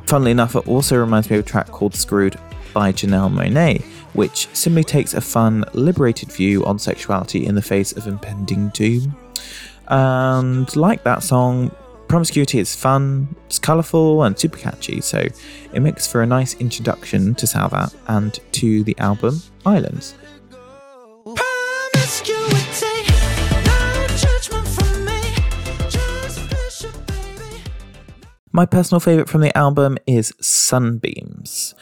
Funnily 0.07 0.31
enough, 0.31 0.55
it 0.55 0.67
also 0.67 0.97
reminds 0.97 1.29
me 1.29 1.37
of 1.37 1.45
a 1.45 1.47
track 1.47 1.67
called 1.67 1.95
Screwed 1.95 2.37
by 2.73 2.91
Janelle 2.91 3.31
Monáe, 3.31 3.81
which 4.13 4.47
simply 4.53 4.83
takes 4.83 5.13
a 5.13 5.21
fun, 5.21 5.65
liberated 5.73 6.31
view 6.31 6.63
on 6.65 6.79
sexuality 6.79 7.45
in 7.45 7.55
the 7.55 7.61
face 7.61 7.91
of 7.91 8.07
impending 8.07 8.69
doom. 8.69 9.15
And 9.87 10.73
like 10.75 11.03
that 11.03 11.23
song, 11.23 11.71
Promiscuity 12.07 12.59
is 12.59 12.75
fun, 12.75 13.35
it's 13.47 13.57
colourful, 13.57 14.21
and 14.21 14.37
super 14.37 14.59
catchy, 14.59 15.01
so 15.01 15.17
it 15.73 15.79
makes 15.79 16.05
for 16.05 16.21
a 16.21 16.27
nice 16.27 16.53
introduction 16.55 17.33
to 17.35 17.47
Salvat 17.47 17.91
and 18.07 18.39
to 18.51 18.83
the 18.83 18.95
album 18.99 19.41
Islands. 19.65 20.13
My 28.51 28.67
personal 28.67 28.99
favourite 28.99 29.27
from 29.27 29.41
the 29.41 29.57
album 29.57 29.97
is 30.05 30.31
Sunbeams. 30.39 31.73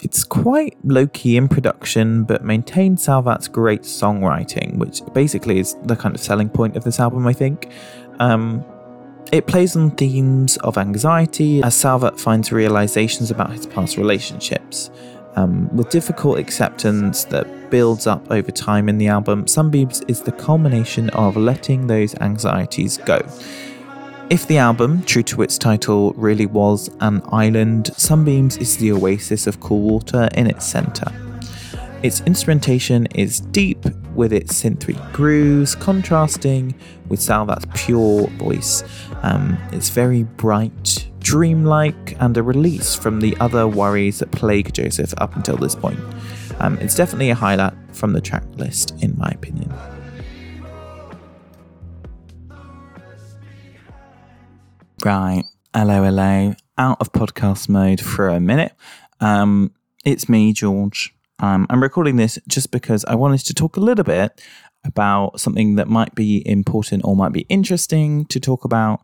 It's 0.00 0.22
quite 0.22 0.76
low 0.84 1.08
key 1.08 1.36
in 1.36 1.48
production, 1.48 2.22
but 2.24 2.44
maintains 2.44 3.02
Salvat's 3.02 3.48
great 3.48 3.82
songwriting, 3.82 4.78
which 4.78 5.02
basically 5.12 5.58
is 5.58 5.76
the 5.84 5.96
kind 5.96 6.14
of 6.14 6.20
selling 6.20 6.48
point 6.48 6.76
of 6.76 6.84
this 6.84 7.00
album, 7.00 7.26
I 7.26 7.32
think. 7.32 7.70
Um, 8.20 8.64
it 9.32 9.46
plays 9.46 9.76
on 9.76 9.90
themes 9.90 10.56
of 10.58 10.78
anxiety 10.78 11.62
as 11.62 11.74
Salvat 11.74 12.18
finds 12.18 12.50
realizations 12.52 13.30
about 13.30 13.52
his 13.52 13.66
past 13.66 13.96
relationships. 13.96 14.90
Um, 15.36 15.68
with 15.76 15.90
difficult 15.90 16.38
acceptance 16.38 17.24
that 17.24 17.70
builds 17.70 18.06
up 18.06 18.30
over 18.30 18.50
time 18.50 18.88
in 18.88 18.98
the 18.98 19.08
album, 19.08 19.46
Sunbeams 19.46 20.00
is 20.08 20.22
the 20.22 20.32
culmination 20.32 21.10
of 21.10 21.36
letting 21.36 21.86
those 21.86 22.14
anxieties 22.16 22.98
go. 22.98 23.20
If 24.30 24.46
the 24.46 24.58
album, 24.58 25.02
true 25.04 25.22
to 25.22 25.40
its 25.40 25.56
title, 25.56 26.12
really 26.12 26.44
was 26.44 26.90
an 27.00 27.22
island, 27.32 27.90
Sunbeams 27.96 28.58
is 28.58 28.76
the 28.76 28.92
oasis 28.92 29.46
of 29.46 29.60
cool 29.60 29.80
water 29.80 30.28
in 30.34 30.46
its 30.46 30.66
centre. 30.66 31.10
Its 32.02 32.20
instrumentation 32.20 33.06
is 33.14 33.40
deep 33.40 33.82
with 34.14 34.34
its 34.34 34.62
synthry 34.62 34.96
grooves, 35.14 35.74
contrasting 35.74 36.74
with 37.08 37.22
Salvat's 37.22 37.64
pure 37.74 38.26
voice. 38.32 38.84
Um, 39.22 39.56
it's 39.72 39.88
very 39.88 40.24
bright, 40.24 41.08
dreamlike, 41.20 42.14
and 42.20 42.36
a 42.36 42.42
release 42.42 42.94
from 42.94 43.20
the 43.20 43.34
other 43.40 43.66
worries 43.66 44.18
that 44.18 44.30
plague 44.30 44.74
Josef 44.74 45.14
up 45.16 45.36
until 45.36 45.56
this 45.56 45.74
point. 45.74 46.00
Um, 46.58 46.76
it's 46.80 46.94
definitely 46.94 47.30
a 47.30 47.34
highlight 47.34 47.72
from 47.92 48.12
the 48.12 48.20
track 48.20 48.44
list, 48.56 48.94
in 49.02 49.16
my 49.16 49.30
opinion. 49.30 49.72
Right. 55.04 55.44
Hello, 55.72 56.02
hello. 56.02 56.56
Out 56.76 57.00
of 57.00 57.12
podcast 57.12 57.68
mode 57.68 58.00
for 58.00 58.28
a 58.28 58.40
minute. 58.40 58.72
Um, 59.20 59.72
it's 60.04 60.28
me, 60.28 60.52
George. 60.52 61.14
Um, 61.38 61.68
I'm 61.70 61.80
recording 61.80 62.16
this 62.16 62.36
just 62.48 62.72
because 62.72 63.04
I 63.04 63.14
wanted 63.14 63.40
to 63.46 63.54
talk 63.54 63.76
a 63.76 63.80
little 63.80 64.04
bit 64.04 64.42
about 64.84 65.38
something 65.38 65.76
that 65.76 65.86
might 65.86 66.16
be 66.16 66.42
important 66.44 67.04
or 67.04 67.14
might 67.14 67.32
be 67.32 67.42
interesting 67.42 68.24
to 68.26 68.40
talk 68.40 68.64
about. 68.64 69.02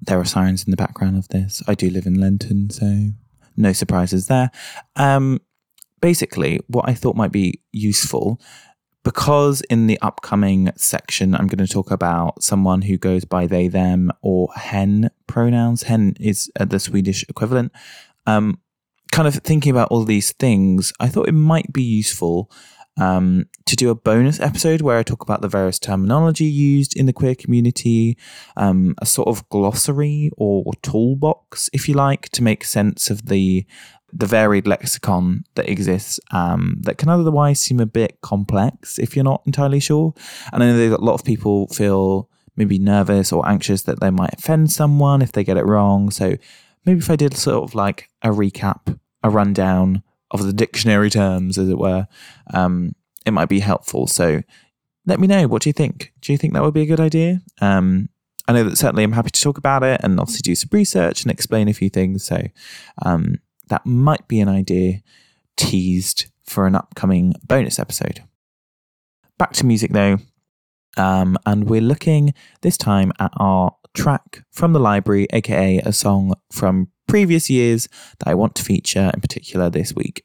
There 0.00 0.18
are 0.18 0.24
sirens 0.24 0.62
in 0.64 0.70
the 0.70 0.76
background 0.76 1.16
of 1.16 1.26
this. 1.28 1.60
I 1.66 1.74
do 1.74 1.90
live 1.90 2.06
in 2.06 2.20
Lenton, 2.20 2.70
so 2.70 3.08
no 3.56 3.72
surprises 3.72 4.28
there. 4.28 4.52
Um, 4.94 5.40
basically, 6.00 6.60
what 6.68 6.88
I 6.88 6.94
thought 6.94 7.16
might 7.16 7.32
be 7.32 7.60
useful 7.72 8.40
because 9.04 9.62
in 9.62 9.86
the 9.86 9.98
upcoming 10.00 10.70
section, 10.76 11.34
I'm 11.34 11.46
going 11.46 11.64
to 11.64 11.72
talk 11.72 11.90
about 11.90 12.42
someone 12.42 12.82
who 12.82 12.98
goes 12.98 13.24
by 13.24 13.46
they, 13.46 13.68
them, 13.68 14.12
or 14.22 14.48
hen 14.54 15.10
pronouns. 15.26 15.84
Hen 15.84 16.14
is 16.20 16.50
uh, 16.58 16.64
the 16.64 16.78
Swedish 16.78 17.24
equivalent. 17.28 17.72
Um, 18.26 18.60
kind 19.12 19.26
of 19.26 19.34
thinking 19.34 19.70
about 19.70 19.88
all 19.90 20.04
these 20.04 20.32
things, 20.32 20.92
I 21.00 21.08
thought 21.08 21.28
it 21.28 21.32
might 21.32 21.72
be 21.72 21.82
useful 21.82 22.50
um, 22.96 23.46
to 23.66 23.76
do 23.76 23.90
a 23.90 23.94
bonus 23.94 24.40
episode 24.40 24.82
where 24.82 24.98
I 24.98 25.02
talk 25.02 25.22
about 25.22 25.40
the 25.40 25.48
various 25.48 25.78
terminology 25.78 26.44
used 26.44 26.96
in 26.96 27.06
the 27.06 27.12
queer 27.12 27.34
community, 27.34 28.18
um, 28.56 28.94
a 28.98 29.06
sort 29.06 29.28
of 29.28 29.48
glossary 29.48 30.30
or 30.36 30.64
toolbox, 30.82 31.70
if 31.72 31.88
you 31.88 31.94
like, 31.94 32.28
to 32.30 32.42
make 32.42 32.64
sense 32.64 33.08
of 33.08 33.26
the 33.26 33.64
the 34.12 34.26
varied 34.26 34.66
lexicon 34.66 35.44
that 35.54 35.68
exists 35.68 36.20
um, 36.32 36.76
that 36.82 36.98
can 36.98 37.08
otherwise 37.08 37.60
seem 37.60 37.80
a 37.80 37.86
bit 37.86 38.20
complex 38.22 38.98
if 38.98 39.14
you're 39.14 39.24
not 39.24 39.42
entirely 39.46 39.80
sure. 39.80 40.14
And 40.52 40.62
I 40.62 40.66
know 40.66 40.90
that 40.90 41.00
a 41.00 41.04
lot 41.04 41.14
of 41.14 41.24
people 41.24 41.68
feel 41.68 42.28
maybe 42.56 42.78
nervous 42.78 43.32
or 43.32 43.48
anxious 43.48 43.82
that 43.82 44.00
they 44.00 44.10
might 44.10 44.34
offend 44.34 44.70
someone 44.70 45.22
if 45.22 45.32
they 45.32 45.44
get 45.44 45.56
it 45.56 45.66
wrong. 45.66 46.10
So 46.10 46.36
maybe 46.84 46.98
if 46.98 47.10
I 47.10 47.16
did 47.16 47.36
sort 47.36 47.64
of 47.64 47.74
like 47.74 48.08
a 48.22 48.28
recap, 48.28 48.98
a 49.22 49.30
rundown 49.30 50.02
of 50.30 50.44
the 50.44 50.52
dictionary 50.52 51.10
terms, 51.10 51.58
as 51.58 51.68
it 51.68 51.78
were, 51.78 52.06
um, 52.52 52.94
it 53.26 53.32
might 53.32 53.48
be 53.48 53.60
helpful. 53.60 54.06
So 54.06 54.42
let 55.06 55.20
me 55.20 55.26
know. 55.26 55.46
What 55.46 55.62
do 55.62 55.68
you 55.68 55.72
think? 55.72 56.12
Do 56.20 56.32
you 56.32 56.38
think 56.38 56.52
that 56.54 56.62
would 56.62 56.74
be 56.74 56.82
a 56.82 56.86
good 56.86 57.00
idea? 57.00 57.40
Um, 57.60 58.08
I 58.46 58.52
know 58.52 58.64
that 58.64 58.76
certainly 58.76 59.04
I'm 59.04 59.12
happy 59.12 59.30
to 59.30 59.40
talk 59.40 59.58
about 59.58 59.82
it 59.82 60.00
and 60.02 60.18
obviously 60.18 60.42
do 60.42 60.54
some 60.54 60.70
research 60.72 61.22
and 61.22 61.30
explain 61.30 61.68
a 61.68 61.72
few 61.72 61.88
things. 61.88 62.24
So, 62.24 62.42
um, 63.04 63.36
that 63.70 63.86
might 63.86 64.28
be 64.28 64.40
an 64.40 64.48
idea 64.48 65.00
teased 65.56 66.26
for 66.44 66.66
an 66.66 66.74
upcoming 66.74 67.34
bonus 67.46 67.78
episode. 67.78 68.22
Back 69.38 69.54
to 69.54 69.64
music 69.64 69.92
though, 69.92 70.18
um, 70.96 71.38
and 71.46 71.70
we're 71.70 71.80
looking 71.80 72.34
this 72.60 72.76
time 72.76 73.12
at 73.18 73.32
our 73.38 73.74
track 73.94 74.44
from 74.50 74.72
the 74.72 74.80
library, 74.80 75.26
aka 75.32 75.78
a 75.78 75.92
song 75.92 76.34
from 76.52 76.88
previous 77.06 77.48
years 77.48 77.88
that 78.18 78.28
I 78.28 78.34
want 78.34 78.54
to 78.56 78.62
feature 78.62 79.10
in 79.14 79.20
particular 79.20 79.70
this 79.70 79.94
week. 79.94 80.24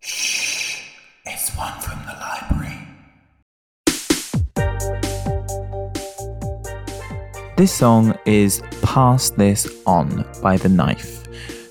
Shh, 0.00 0.82
it's 1.26 1.54
one 1.56 1.78
from 1.80 2.00
the 2.06 2.14
library. 2.18 2.78
This 7.56 7.72
song 7.72 8.18
is 8.24 8.62
Pass 8.82 9.30
This 9.30 9.82
On 9.84 10.24
by 10.42 10.56
The 10.56 10.70
Knife 10.70 11.19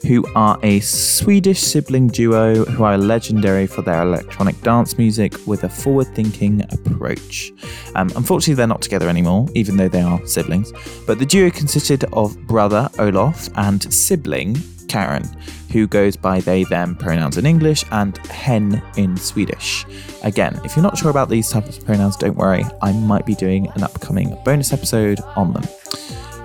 who 0.10 0.26
are 0.34 0.58
a 0.64 0.80
Swedish 0.80 1.60
sibling 1.60 2.08
duo 2.08 2.66
who 2.66 2.84
are 2.84 2.98
legendary 2.98 3.68
for 3.68 3.84
their 3.84 4.02
electronic 4.02 4.60
dance 4.64 4.98
music 4.98 5.36
with 5.46 5.64
a 5.66 5.70
forward 5.70 6.08
thinking 6.16 6.64
approach. 6.72 7.52
Um, 7.94 8.10
unfortunately, 8.16 8.56
they're 8.56 8.66
not 8.66 8.82
together 8.82 9.08
anymore, 9.08 9.48
even 9.54 9.78
though 9.78 9.88
they 9.88 10.02
are 10.02 10.20
siblings. 10.26 10.74
But 11.06 11.20
the 11.20 11.28
duo 11.28 11.52
consisted 11.52 12.06
of 12.06 12.36
brother 12.48 12.90
Olof 12.98 13.50
and 13.56 13.94
sibling 13.94 14.58
Karin, 14.88 15.26
who 15.72 15.86
goes 15.86 16.18
by 16.18 16.40
they, 16.40 16.64
them 16.64 16.96
pronouns 16.96 17.38
in 17.38 17.46
English 17.46 17.86
and 17.92 18.18
hen 18.30 18.82
in 18.98 19.16
Swedish. 19.16 19.86
Again, 20.24 20.60
if 20.66 20.76
you're 20.76 20.82
not 20.82 20.98
sure 20.98 21.12
about 21.12 21.30
these 21.30 21.52
types 21.52 21.78
of 21.78 21.86
pronouns, 21.86 22.18
don't 22.18 22.36
worry, 22.36 22.66
I 22.82 22.94
might 22.94 23.28
be 23.28 23.36
doing 23.36 23.68
an 23.76 23.84
upcoming 23.84 24.36
bonus 24.44 24.74
episode 24.74 25.22
on 25.36 25.54
them. 25.54 25.66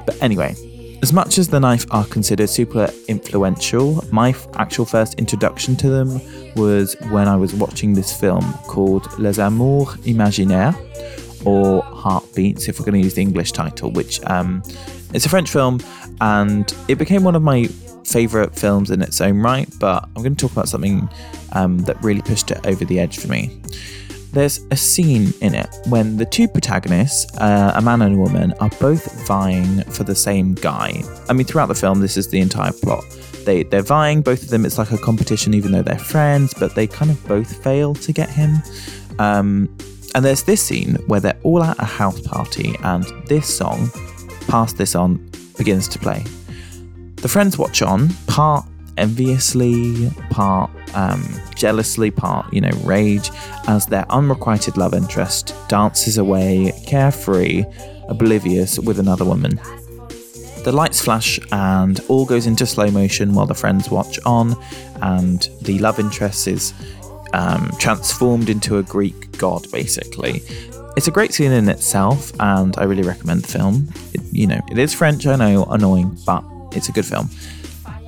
But 0.04 0.22
anyway, 0.22 0.54
as 1.04 1.12
much 1.12 1.36
as 1.36 1.48
the 1.48 1.60
knife 1.60 1.84
are 1.90 2.06
considered 2.06 2.48
super 2.48 2.88
influential, 3.08 4.02
my 4.10 4.30
f- 4.30 4.48
actual 4.54 4.86
first 4.86 5.18
introduction 5.18 5.76
to 5.76 5.90
them 5.90 6.18
was 6.56 6.96
when 7.10 7.28
I 7.28 7.36
was 7.36 7.52
watching 7.52 7.92
this 7.92 8.18
film 8.18 8.40
called 8.68 9.06
Les 9.18 9.36
Amours 9.36 9.96
Imaginaires, 10.06 10.74
or 11.44 11.82
Heartbeats, 11.82 12.68
if 12.68 12.80
we're 12.80 12.86
going 12.86 13.02
to 13.02 13.04
use 13.04 13.12
the 13.12 13.20
English 13.20 13.52
title, 13.52 13.90
which 13.90 14.18
um, 14.24 14.62
it's 15.12 15.26
a 15.26 15.28
French 15.28 15.50
film, 15.50 15.78
and 16.22 16.74
it 16.88 16.94
became 16.94 17.22
one 17.22 17.36
of 17.36 17.42
my 17.42 17.64
favorite 18.06 18.54
films 18.56 18.90
in 18.90 19.02
its 19.02 19.20
own 19.20 19.40
right. 19.40 19.68
But 19.78 20.08
I'm 20.16 20.22
going 20.22 20.34
to 20.34 20.40
talk 20.40 20.52
about 20.52 20.70
something 20.70 21.06
um, 21.52 21.80
that 21.80 22.02
really 22.02 22.22
pushed 22.22 22.50
it 22.50 22.64
over 22.66 22.82
the 22.82 22.98
edge 22.98 23.18
for 23.18 23.28
me. 23.28 23.60
There's 24.34 24.60
a 24.70 24.76
scene 24.76 25.32
in 25.40 25.54
it 25.54 25.74
when 25.88 26.16
the 26.16 26.26
two 26.26 26.48
protagonists, 26.48 27.32
uh, 27.38 27.72
a 27.74 27.80
man 27.80 28.02
and 28.02 28.16
a 28.16 28.18
woman, 28.18 28.52
are 28.60 28.70
both 28.80 29.26
vying 29.26 29.82
for 29.84 30.04
the 30.04 30.14
same 30.14 30.54
guy. 30.54 31.02
I 31.28 31.32
mean, 31.32 31.46
throughout 31.46 31.66
the 31.66 31.74
film, 31.74 32.00
this 32.00 32.16
is 32.16 32.28
the 32.28 32.40
entire 32.40 32.72
plot. 32.72 33.04
They 33.44 33.62
they're 33.62 33.82
vying, 33.82 34.22
both 34.22 34.42
of 34.42 34.48
them. 34.48 34.64
It's 34.66 34.78
like 34.78 34.90
a 34.90 34.98
competition, 34.98 35.54
even 35.54 35.72
though 35.72 35.82
they're 35.82 35.98
friends, 35.98 36.52
but 36.54 36.74
they 36.74 36.86
kind 36.86 37.10
of 37.10 37.26
both 37.26 37.62
fail 37.62 37.94
to 37.94 38.12
get 38.12 38.28
him. 38.28 38.62
Um, 39.18 39.74
and 40.14 40.24
there's 40.24 40.42
this 40.42 40.62
scene 40.62 40.96
where 41.06 41.20
they're 41.20 41.38
all 41.42 41.62
at 41.62 41.78
a 41.78 41.84
house 41.84 42.20
party, 42.20 42.74
and 42.82 43.04
this 43.26 43.46
song, 43.46 43.90
"Pass 44.48 44.72
This 44.72 44.94
On," 44.94 45.16
begins 45.56 45.88
to 45.88 45.98
play. 45.98 46.24
The 47.16 47.28
friends 47.28 47.56
watch 47.56 47.82
on, 47.82 48.10
part 48.26 48.66
enviously, 48.96 50.10
part 50.30 50.70
um, 50.94 51.24
jealously, 51.54 52.10
part, 52.10 52.52
you 52.52 52.60
know, 52.60 52.70
rage, 52.84 53.30
as 53.66 53.86
their 53.86 54.10
unrequited 54.10 54.76
love 54.76 54.94
interest 54.94 55.54
dances 55.68 56.18
away, 56.18 56.72
carefree, 56.86 57.64
oblivious, 58.08 58.78
with 58.78 58.98
another 58.98 59.24
woman. 59.24 59.60
The 60.64 60.72
lights 60.72 61.00
flash 61.00 61.38
and 61.52 62.00
all 62.08 62.24
goes 62.24 62.46
into 62.46 62.64
slow 62.66 62.90
motion 62.90 63.34
while 63.34 63.46
the 63.46 63.54
friends 63.54 63.90
watch 63.90 64.18
on, 64.24 64.56
and 65.02 65.48
the 65.62 65.78
love 65.78 65.98
interest 65.98 66.48
is 66.48 66.72
um, 67.34 67.70
transformed 67.78 68.48
into 68.48 68.78
a 68.78 68.82
Greek 68.82 69.36
god, 69.36 69.70
basically. 69.70 70.42
It's 70.96 71.08
a 71.08 71.10
great 71.10 71.34
scene 71.34 71.52
in 71.52 71.68
itself, 71.68 72.32
and 72.38 72.76
I 72.78 72.84
really 72.84 73.02
recommend 73.02 73.42
the 73.42 73.48
film. 73.48 73.88
It, 74.14 74.20
you 74.32 74.46
know, 74.46 74.60
it 74.70 74.78
is 74.78 74.94
French, 74.94 75.26
I 75.26 75.36
know, 75.36 75.64
annoying, 75.64 76.16
but 76.24 76.44
it's 76.72 76.88
a 76.88 76.92
good 76.92 77.04
film. 77.04 77.28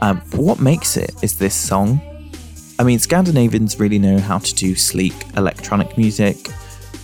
Um, 0.03 0.21
what 0.33 0.61
makes 0.61 0.97
it 0.97 1.15
is 1.23 1.39
this 1.39 1.55
song. 1.55 2.01
I 2.79 2.85
mean, 2.85 2.99
Scandinavians 2.99 3.81
really 3.81 3.99
know 3.99 4.19
how 4.19 4.39
to 4.39 4.55
do 4.55 4.75
sleek 4.75 5.15
electronic 5.37 5.97
music, 5.97 6.37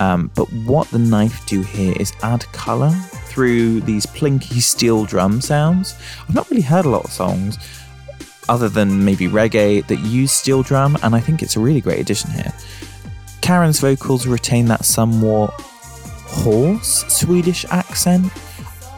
um, 0.00 0.30
but 0.34 0.52
what 0.66 0.88
the 0.88 0.98
knife 0.98 1.46
do 1.46 1.62
here 1.62 1.94
is 1.98 2.12
add 2.22 2.44
colour 2.52 2.90
through 3.26 3.80
these 3.80 4.04
plinky 4.04 4.60
steel 4.60 5.04
drum 5.04 5.40
sounds. 5.40 5.94
I've 6.28 6.34
not 6.34 6.50
really 6.50 6.62
heard 6.62 6.84
a 6.84 6.90
lot 6.90 7.04
of 7.04 7.10
songs 7.10 7.58
other 8.48 8.68
than 8.68 9.04
maybe 9.04 9.28
reggae 9.28 9.86
that 9.86 10.00
use 10.00 10.32
steel 10.32 10.62
drum, 10.62 10.98
and 11.02 11.14
I 11.14 11.20
think 11.20 11.42
it's 11.42 11.56
a 11.56 11.60
really 11.60 11.80
great 11.80 12.00
addition 12.00 12.30
here. 12.30 12.52
Karin's 13.40 13.80
vocals 13.80 14.26
retain 14.26 14.66
that 14.66 14.84
somewhat 14.84 15.50
hoarse 16.32 17.04
Swedish 17.08 17.64
accent. 17.70 18.30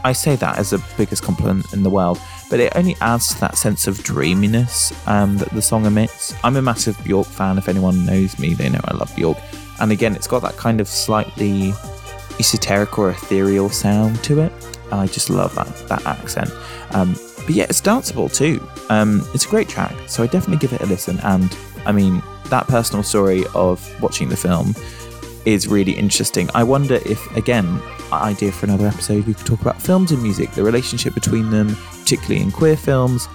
I 0.04 0.12
say 0.12 0.36
that 0.36 0.58
as 0.58 0.70
the 0.70 0.82
biggest 0.96 1.22
compliment 1.22 1.72
in 1.72 1.82
the 1.82 1.90
world, 1.90 2.18
but 2.50 2.60
it 2.60 2.72
only 2.76 2.96
adds 3.00 3.34
to 3.34 3.40
that 3.40 3.56
sense 3.56 3.86
of 3.86 4.02
dreaminess 4.02 4.92
um, 5.08 5.36
that 5.38 5.50
the 5.50 5.62
song 5.62 5.86
emits. 5.86 6.34
I'm 6.44 6.56
a 6.56 6.62
massive 6.62 7.02
Bjork 7.04 7.26
fan. 7.26 7.58
If 7.58 7.68
anyone 7.68 8.04
knows 8.04 8.38
me, 8.38 8.54
they 8.54 8.68
know 8.68 8.80
I 8.84 8.94
love 8.94 9.14
Bjork. 9.16 9.38
And 9.80 9.90
again, 9.90 10.14
it's 10.14 10.26
got 10.26 10.42
that 10.42 10.56
kind 10.56 10.80
of 10.80 10.88
slightly 10.88 11.72
esoteric 12.38 12.98
or 12.98 13.10
ethereal 13.10 13.70
sound 13.70 14.22
to 14.24 14.40
it. 14.40 14.52
And 14.90 15.00
I 15.00 15.06
just 15.06 15.30
love 15.30 15.54
that, 15.54 15.68
that 15.88 16.06
accent. 16.06 16.50
Um, 16.90 17.14
but 17.38 17.50
yeah, 17.50 17.64
it's 17.64 17.80
danceable 17.80 18.34
too. 18.34 18.66
Um, 18.88 19.26
it's 19.34 19.46
a 19.46 19.48
great 19.48 19.68
track, 19.68 19.94
so 20.06 20.22
I 20.22 20.26
definitely 20.26 20.58
give 20.58 20.72
it 20.72 20.80
a 20.80 20.86
listen. 20.86 21.18
And 21.20 21.56
I 21.86 21.92
mean, 21.92 22.22
that 22.46 22.66
personal 22.68 23.02
story 23.02 23.44
of 23.54 24.02
watching 24.02 24.28
the 24.28 24.36
film 24.36 24.74
is 25.44 25.68
really 25.68 25.92
interesting. 25.92 26.48
I 26.54 26.62
wonder 26.62 26.96
if, 27.06 27.36
again, 27.36 27.80
idea 28.22 28.52
for 28.52 28.66
another 28.66 28.86
episode, 28.86 29.26
we 29.26 29.34
could 29.34 29.46
talk 29.46 29.60
about 29.60 29.80
films 29.80 30.12
and 30.12 30.22
music, 30.22 30.50
the 30.52 30.62
relationship 30.62 31.14
between 31.14 31.50
them, 31.50 31.76
particularly 32.00 32.40
in 32.42 32.50
queer 32.50 32.76
films. 32.76 33.28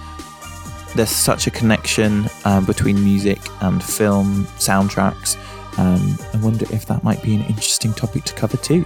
There's 0.96 1.10
such 1.10 1.46
a 1.46 1.50
connection 1.50 2.26
um, 2.44 2.64
between 2.64 3.02
music 3.02 3.38
and 3.60 3.82
film 3.82 4.44
soundtracks. 4.58 5.36
Um, 5.78 6.18
I 6.34 6.44
wonder 6.44 6.66
if 6.74 6.86
that 6.86 7.04
might 7.04 7.22
be 7.22 7.34
an 7.34 7.42
interesting 7.42 7.92
topic 7.92 8.24
to 8.24 8.34
cover 8.34 8.56
too. 8.56 8.84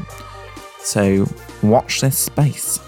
So, 0.78 1.26
watch 1.62 2.02
this 2.02 2.18
space. 2.18 2.78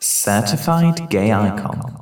Certified 0.00 1.08
Gay 1.08 1.32
Icon. 1.32 2.01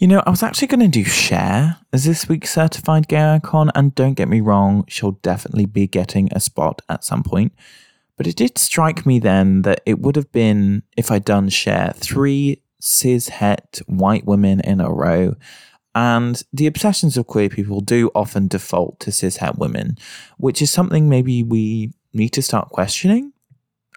You 0.00 0.06
know, 0.06 0.22
I 0.26 0.30
was 0.30 0.42
actually 0.42 0.68
going 0.68 0.80
to 0.80 0.88
do 0.88 1.04
Cher 1.04 1.76
as 1.92 2.04
this 2.06 2.26
week's 2.26 2.54
certified 2.54 3.06
gay 3.06 3.34
icon, 3.34 3.70
and 3.74 3.94
don't 3.94 4.14
get 4.14 4.30
me 4.30 4.40
wrong, 4.40 4.86
she'll 4.88 5.18
definitely 5.20 5.66
be 5.66 5.86
getting 5.86 6.30
a 6.32 6.40
spot 6.40 6.80
at 6.88 7.04
some 7.04 7.22
point. 7.22 7.52
But 8.16 8.26
it 8.26 8.36
did 8.36 8.56
strike 8.56 9.04
me 9.04 9.18
then 9.18 9.60
that 9.60 9.82
it 9.84 9.98
would 9.98 10.16
have 10.16 10.32
been, 10.32 10.84
if 10.96 11.10
I'd 11.10 11.26
done 11.26 11.50
Cher, 11.50 11.92
three 11.94 12.62
cis 12.80 13.28
het 13.28 13.82
white 13.88 14.24
women 14.24 14.60
in 14.60 14.80
a 14.80 14.90
row. 14.90 15.34
And 15.94 16.42
the 16.50 16.66
obsessions 16.66 17.18
of 17.18 17.26
queer 17.26 17.50
people 17.50 17.82
do 17.82 18.10
often 18.14 18.48
default 18.48 19.00
to 19.00 19.12
cis 19.12 19.36
het 19.36 19.58
women, 19.58 19.98
which 20.38 20.62
is 20.62 20.70
something 20.70 21.10
maybe 21.10 21.42
we 21.42 21.92
need 22.14 22.30
to 22.30 22.40
start 22.40 22.70
questioning. 22.70 23.34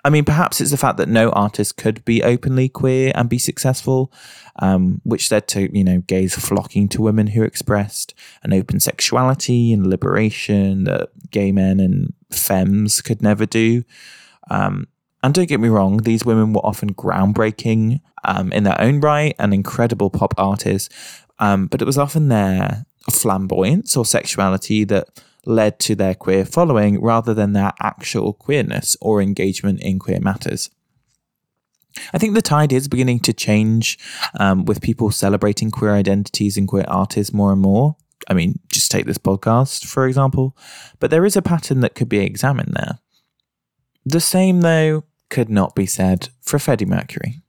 I 0.06 0.10
mean, 0.10 0.26
perhaps 0.26 0.60
it's 0.60 0.72
the 0.72 0.78
fact 0.78 0.98
that 0.98 1.08
no 1.08 1.30
artist 1.30 1.78
could 1.78 2.04
be 2.04 2.24
openly 2.24 2.68
queer 2.68 3.14
and 3.16 3.30
be 3.30 3.38
successful, 3.38 4.12
um, 4.60 5.00
which 5.04 5.32
led 5.32 5.48
to, 5.50 5.76
you 5.76 5.84
know, 5.84 6.00
gays 6.00 6.36
flocking 6.36 6.90
to 6.90 7.02
women 7.02 7.28
who 7.28 7.44
expressed 7.44 8.14
an 8.44 8.52
open 8.54 8.82
sexuality 8.82 9.72
and 9.72 9.88
liberation 9.88 10.84
that 10.84 11.10
gay 11.32 11.54
men 11.54 11.80
and 11.80 12.14
femmes 12.32 13.02
could 13.02 13.22
never 13.22 13.46
do. 13.46 13.84
Um, 14.50 14.88
and 15.24 15.34
don't 15.34 15.48
get 15.48 15.62
me 15.62 15.70
wrong, 15.70 15.98
these 15.98 16.26
women 16.26 16.52
were 16.52 16.66
often 16.66 16.94
groundbreaking 16.94 18.02
um, 18.26 18.52
in 18.52 18.64
their 18.64 18.80
own 18.82 19.00
right 19.00 19.34
and 19.40 19.54
incredible 19.54 20.10
pop 20.10 20.34
artists, 20.38 20.94
um, 21.40 21.68
but 21.68 21.82
it 21.82 21.86
was 21.86 21.98
often 21.98 22.28
their 22.28 22.86
flamboyance 23.10 23.96
or 23.96 24.06
sexuality 24.06 24.84
that 24.84 25.08
led 25.46 25.80
to 25.80 25.96
their 25.96 26.16
queer 26.16 26.46
following 26.46 27.02
rather 27.02 27.34
than 27.34 27.54
their 27.54 27.74
actual 27.82 28.34
queerness 28.34 28.96
or 29.02 29.22
engagement 29.22 29.82
in 29.82 30.00
queer 30.00 30.20
matters. 30.20 30.70
I 32.14 32.18
think 32.18 32.34
the 32.34 32.42
tide 32.42 32.74
is 32.74 32.88
beginning 32.88 33.20
to 33.22 33.34
change 33.34 34.00
um, 34.40 34.66
with 34.66 34.82
people 34.82 35.12
celebrating 35.12 35.70
queer 35.70 35.94
identities 35.94 36.58
and 36.58 36.68
queer 36.68 36.86
artists 36.88 37.34
more 37.34 37.52
and 37.52 37.62
more. 37.62 37.96
I 38.30 38.34
mean, 38.34 38.60
just 38.70 38.90
take 38.92 39.06
this 39.06 39.18
podcast, 39.18 39.86
for 39.86 40.08
example, 40.08 40.56
but 41.00 41.12
there 41.12 41.26
is 41.26 41.36
a 41.36 41.42
pattern 41.42 41.82
that 41.82 41.96
could 41.96 42.10
be 42.10 42.20
examined 42.20 42.74
there. 42.74 43.00
The 44.06 44.20
same, 44.20 44.62
though, 44.62 45.04
could 45.30 45.50
not 45.50 45.76
be 45.76 45.86
said 45.86 46.30
for 46.42 46.60
Freddie 46.60 46.86
Mercury. 46.86 47.42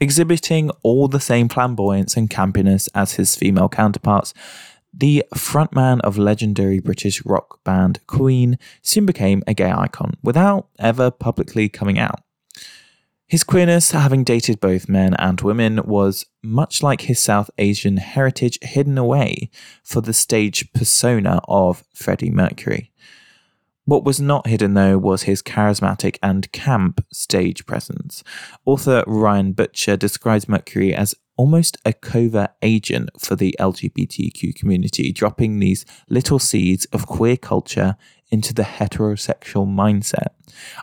Exhibiting 0.00 0.70
all 0.82 1.08
the 1.08 1.20
same 1.20 1.48
flamboyance 1.48 2.16
and 2.16 2.28
campiness 2.28 2.88
as 2.94 3.14
his 3.14 3.34
female 3.34 3.68
counterparts, 3.68 4.34
the 4.96 5.24
frontman 5.34 6.00
of 6.00 6.16
legendary 6.16 6.80
British 6.80 7.24
rock 7.26 7.62
band 7.64 8.00
Queen 8.06 8.58
soon 8.82 9.04
became 9.04 9.42
a 9.46 9.54
gay 9.54 9.70
icon 9.70 10.14
without 10.22 10.68
ever 10.78 11.10
publicly 11.10 11.68
coming 11.68 11.98
out. 11.98 12.22
His 13.28 13.42
queerness, 13.42 13.90
having 13.90 14.22
dated 14.22 14.60
both 14.60 14.88
men 14.88 15.14
and 15.18 15.40
women, 15.40 15.80
was 15.84 16.26
much 16.44 16.80
like 16.80 17.02
his 17.02 17.18
South 17.18 17.50
Asian 17.58 17.96
heritage 17.96 18.56
hidden 18.62 18.96
away 18.96 19.50
for 19.82 20.00
the 20.00 20.12
stage 20.12 20.72
persona 20.72 21.40
of 21.48 21.82
Freddie 21.92 22.30
Mercury. 22.30 22.92
What 23.84 24.04
was 24.04 24.20
not 24.20 24.46
hidden, 24.46 24.74
though, 24.74 24.96
was 24.96 25.24
his 25.24 25.42
charismatic 25.42 26.18
and 26.22 26.50
camp 26.52 27.04
stage 27.12 27.66
presence. 27.66 28.22
Author 28.64 29.02
Ryan 29.06 29.52
Butcher 29.52 29.96
describes 29.96 30.48
Mercury 30.48 30.94
as 30.94 31.14
almost 31.36 31.76
a 31.84 31.92
covert 31.92 32.50
agent 32.62 33.10
for 33.20 33.36
the 33.36 33.54
LGBTQ 33.60 34.54
community, 34.54 35.12
dropping 35.12 35.58
these 35.58 35.84
little 36.08 36.38
seeds 36.38 36.86
of 36.86 37.06
queer 37.06 37.36
culture 37.36 37.96
into 38.30 38.52
the 38.52 38.62
heterosexual 38.62 39.66
mindset. 39.66 40.28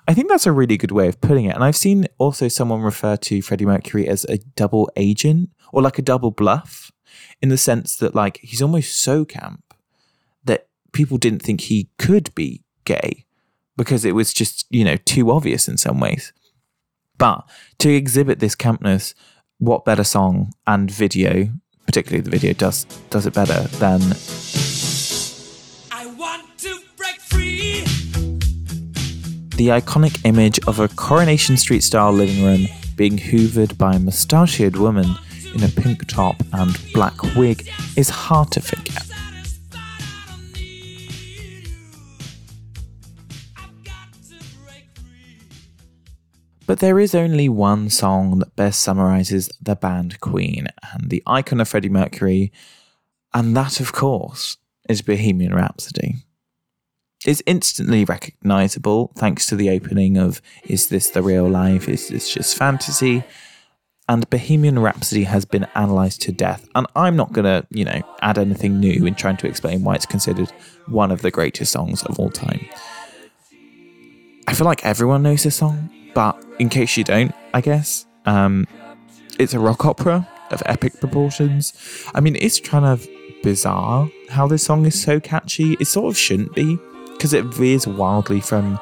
I 0.07 0.13
think 0.13 0.29
that's 0.29 0.45
a 0.45 0.51
really 0.51 0.77
good 0.77 0.91
way 0.91 1.07
of 1.07 1.19
putting 1.19 1.45
it. 1.45 1.55
And 1.55 1.63
I've 1.63 1.75
seen 1.75 2.05
also 2.17 2.47
someone 2.47 2.81
refer 2.81 3.17
to 3.17 3.41
Freddie 3.41 3.65
Mercury 3.65 4.07
as 4.07 4.25
a 4.25 4.37
double 4.37 4.89
agent 4.95 5.49
or 5.71 5.81
like 5.81 5.99
a 5.99 6.03
double 6.03 6.31
bluff 6.31 6.91
in 7.41 7.49
the 7.49 7.57
sense 7.57 7.97
that 7.97 8.15
like 8.15 8.37
he's 8.37 8.61
almost 8.61 8.95
so 8.95 9.25
camp 9.25 9.73
that 10.45 10.67
people 10.93 11.17
didn't 11.17 11.41
think 11.41 11.61
he 11.61 11.89
could 11.97 12.33
be 12.35 12.63
gay 12.85 13.25
because 13.75 14.05
it 14.05 14.15
was 14.15 14.33
just, 14.33 14.65
you 14.69 14.85
know, 14.85 14.97
too 14.97 15.31
obvious 15.31 15.67
in 15.67 15.77
some 15.77 15.99
ways. 15.99 16.31
But 17.17 17.47
to 17.79 17.93
exhibit 17.93 18.39
this 18.39 18.55
campness 18.55 19.13
what 19.63 19.85
better 19.85 20.03
song 20.03 20.51
and 20.67 20.91
video, 20.91 21.49
particularly 21.85 22.21
the 22.21 22.29
video, 22.29 22.53
does 22.53 22.83
does 23.09 23.25
it 23.25 23.33
better 23.33 23.61
than 23.77 23.99
the 29.55 29.69
iconic 29.69 30.19
image 30.25 30.59
of 30.67 30.79
a 30.79 30.87
Coronation 30.89 31.55
Street 31.55 31.81
style 31.81 32.11
living 32.11 32.43
room 32.43 32.67
being 32.97 33.17
hoovered 33.17 33.77
by 33.77 33.93
a 33.93 33.99
mustachioed 33.99 34.75
woman 34.75 35.05
in 35.55 35.63
a 35.63 35.69
pink 35.69 36.07
top 36.07 36.35
and 36.53 36.77
black 36.93 37.35
wig 37.35 37.69
is 37.95 38.09
hard 38.09 38.51
to 38.51 38.59
forget. 38.61 39.05
But 46.73 46.79
there 46.79 46.99
is 46.99 47.13
only 47.13 47.49
one 47.49 47.91
song 47.91 48.39
that 48.39 48.55
best 48.55 48.79
summarizes 48.79 49.47
the 49.61 49.75
band 49.75 50.19
Queen 50.21 50.69
and 50.91 51.11
the 51.11 51.21
icon 51.27 51.61
of 51.61 51.67
Freddie 51.67 51.87
Mercury, 51.87 52.51
and 53.31 53.55
that, 53.55 53.79
of 53.79 53.93
course, 53.93 54.57
is 54.89 55.03
Bohemian 55.03 55.53
Rhapsody. 55.53 56.15
It's 57.27 57.43
instantly 57.45 58.05
recognizable 58.05 59.13
thanks 59.15 59.45
to 59.45 59.55
the 59.55 59.69
opening 59.69 60.17
of 60.17 60.41
Is 60.63 60.87
This 60.87 61.11
the 61.11 61.21
Real 61.21 61.47
Life? 61.47 61.87
Is 61.87 62.07
This 62.07 62.33
Just 62.33 62.57
Fantasy? 62.57 63.23
And 64.09 64.27
Bohemian 64.31 64.79
Rhapsody 64.79 65.25
has 65.25 65.45
been 65.45 65.67
analysed 65.75 66.23
to 66.23 66.31
death. 66.31 66.67
And 66.73 66.87
I'm 66.95 67.15
not 67.15 67.33
going 67.33 67.45
to, 67.45 67.67
you 67.69 67.85
know, 67.85 68.01
add 68.23 68.39
anything 68.39 68.79
new 68.79 69.05
in 69.05 69.13
trying 69.13 69.37
to 69.37 69.47
explain 69.47 69.83
why 69.83 69.93
it's 69.93 70.07
considered 70.07 70.51
one 70.87 71.11
of 71.11 71.21
the 71.21 71.29
greatest 71.29 71.71
songs 71.71 72.01
of 72.01 72.17
all 72.17 72.31
time. 72.31 72.65
I 74.47 74.55
feel 74.55 74.65
like 74.65 74.83
everyone 74.83 75.21
knows 75.21 75.43
this 75.43 75.57
song, 75.57 75.91
but 76.13 76.43
in 76.59 76.69
case 76.69 76.97
you 76.97 77.03
don't, 77.03 77.33
I 77.53 77.61
guess, 77.61 78.05
um, 78.25 78.67
it's 79.39 79.53
a 79.53 79.59
rock 79.59 79.85
opera 79.85 80.27
of 80.51 80.61
epic 80.65 80.99
proportions. 80.99 81.73
I 82.13 82.21
mean, 82.21 82.35
it's 82.35 82.59
kind 82.59 82.85
of 82.85 83.07
bizarre 83.41 84.09
how 84.29 84.47
this 84.47 84.63
song 84.63 84.85
is 84.85 85.01
so 85.01 85.19
catchy. 85.19 85.73
It 85.79 85.85
sort 85.85 86.11
of 86.11 86.17
shouldn't 86.17 86.53
be, 86.55 86.77
because 87.13 87.33
it 87.33 87.45
veers 87.45 87.87
wildly 87.87 88.41
from 88.41 88.79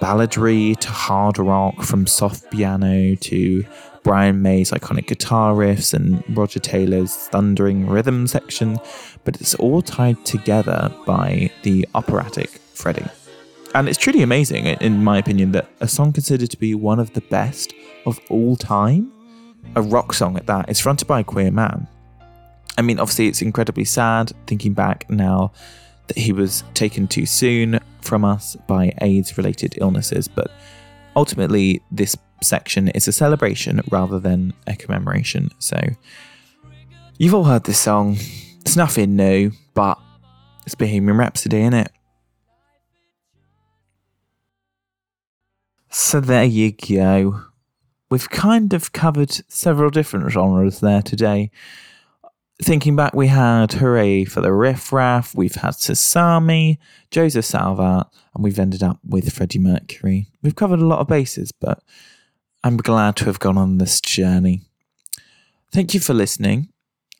balladry 0.00 0.76
to 0.78 0.88
hard 0.88 1.38
rock, 1.38 1.82
from 1.82 2.06
soft 2.06 2.50
piano 2.50 3.16
to 3.16 3.64
Brian 4.04 4.42
May's 4.42 4.70
iconic 4.70 5.06
guitar 5.06 5.54
riffs 5.54 5.92
and 5.92 6.22
Roger 6.36 6.60
Taylor's 6.60 7.14
thundering 7.14 7.86
rhythm 7.86 8.26
section, 8.26 8.78
but 9.24 9.40
it's 9.40 9.54
all 9.56 9.82
tied 9.82 10.24
together 10.24 10.92
by 11.04 11.50
the 11.62 11.86
operatic 11.94 12.48
Freddie. 12.74 13.06
And 13.74 13.88
it's 13.88 13.98
truly 13.98 14.22
amazing, 14.22 14.64
in 14.66 15.04
my 15.04 15.18
opinion, 15.18 15.52
that 15.52 15.68
a 15.80 15.88
song 15.88 16.12
considered 16.12 16.50
to 16.50 16.56
be 16.56 16.74
one 16.74 16.98
of 16.98 17.12
the 17.12 17.20
best 17.22 17.74
of 18.06 18.18
all 18.30 18.56
time, 18.56 19.12
a 19.76 19.82
rock 19.82 20.14
song 20.14 20.36
at 20.36 20.46
that, 20.46 20.70
is 20.70 20.80
fronted 20.80 21.06
by 21.06 21.20
a 21.20 21.24
queer 21.24 21.50
man. 21.50 21.86
I 22.78 22.82
mean, 22.82 22.98
obviously, 22.98 23.28
it's 23.28 23.42
incredibly 23.42 23.84
sad 23.84 24.32
thinking 24.46 24.72
back 24.72 25.08
now 25.10 25.52
that 26.06 26.16
he 26.16 26.32
was 26.32 26.64
taken 26.72 27.06
too 27.06 27.26
soon 27.26 27.78
from 28.00 28.24
us 28.24 28.56
by 28.66 28.94
AIDS 29.02 29.36
related 29.36 29.76
illnesses, 29.80 30.28
but 30.28 30.50
ultimately, 31.14 31.82
this 31.90 32.16
section 32.42 32.88
is 32.88 33.06
a 33.06 33.12
celebration 33.12 33.82
rather 33.90 34.18
than 34.18 34.54
a 34.66 34.76
commemoration. 34.76 35.50
So, 35.58 35.78
you've 37.18 37.34
all 37.34 37.44
heard 37.44 37.64
this 37.64 37.78
song. 37.78 38.16
It's 38.60 38.76
nothing 38.76 39.14
new, 39.14 39.52
but 39.74 39.98
it's 40.64 40.74
Bohemian 40.74 41.18
Rhapsody, 41.18 41.60
in 41.60 41.74
it? 41.74 41.92
So, 46.00 46.20
there 46.20 46.44
you 46.44 46.72
go. 46.72 47.42
We've 48.08 48.30
kind 48.30 48.72
of 48.72 48.92
covered 48.92 49.32
several 49.48 49.90
different 49.90 50.30
genres 50.30 50.78
there 50.78 51.02
today 51.02 51.50
thinking 52.62 52.96
back, 52.96 53.14
we 53.14 53.28
had 53.28 53.72
Hurray 53.74 54.24
for 54.24 54.40
the 54.40 54.52
Riff 54.52 54.92
Raff, 54.92 55.34
we've 55.34 55.54
had 55.54 55.74
Sasami, 55.74 56.78
Josef 57.10 57.44
Salvat, 57.44 58.06
and 58.34 58.44
we've 58.44 58.58
ended 58.58 58.82
up 58.82 58.98
with 59.06 59.32
Freddie 59.32 59.58
Mercury. 59.58 60.28
We've 60.42 60.56
covered 60.56 60.80
a 60.80 60.86
lot 60.86 60.98
of 60.98 61.06
bases, 61.06 61.52
but 61.52 61.82
I'm 62.64 62.76
glad 62.76 63.16
to 63.16 63.26
have 63.26 63.38
gone 63.38 63.58
on 63.58 63.78
this 63.78 64.00
journey. 64.00 64.62
Thank 65.72 65.94
you 65.94 66.00
for 66.00 66.14
listening. 66.14 66.68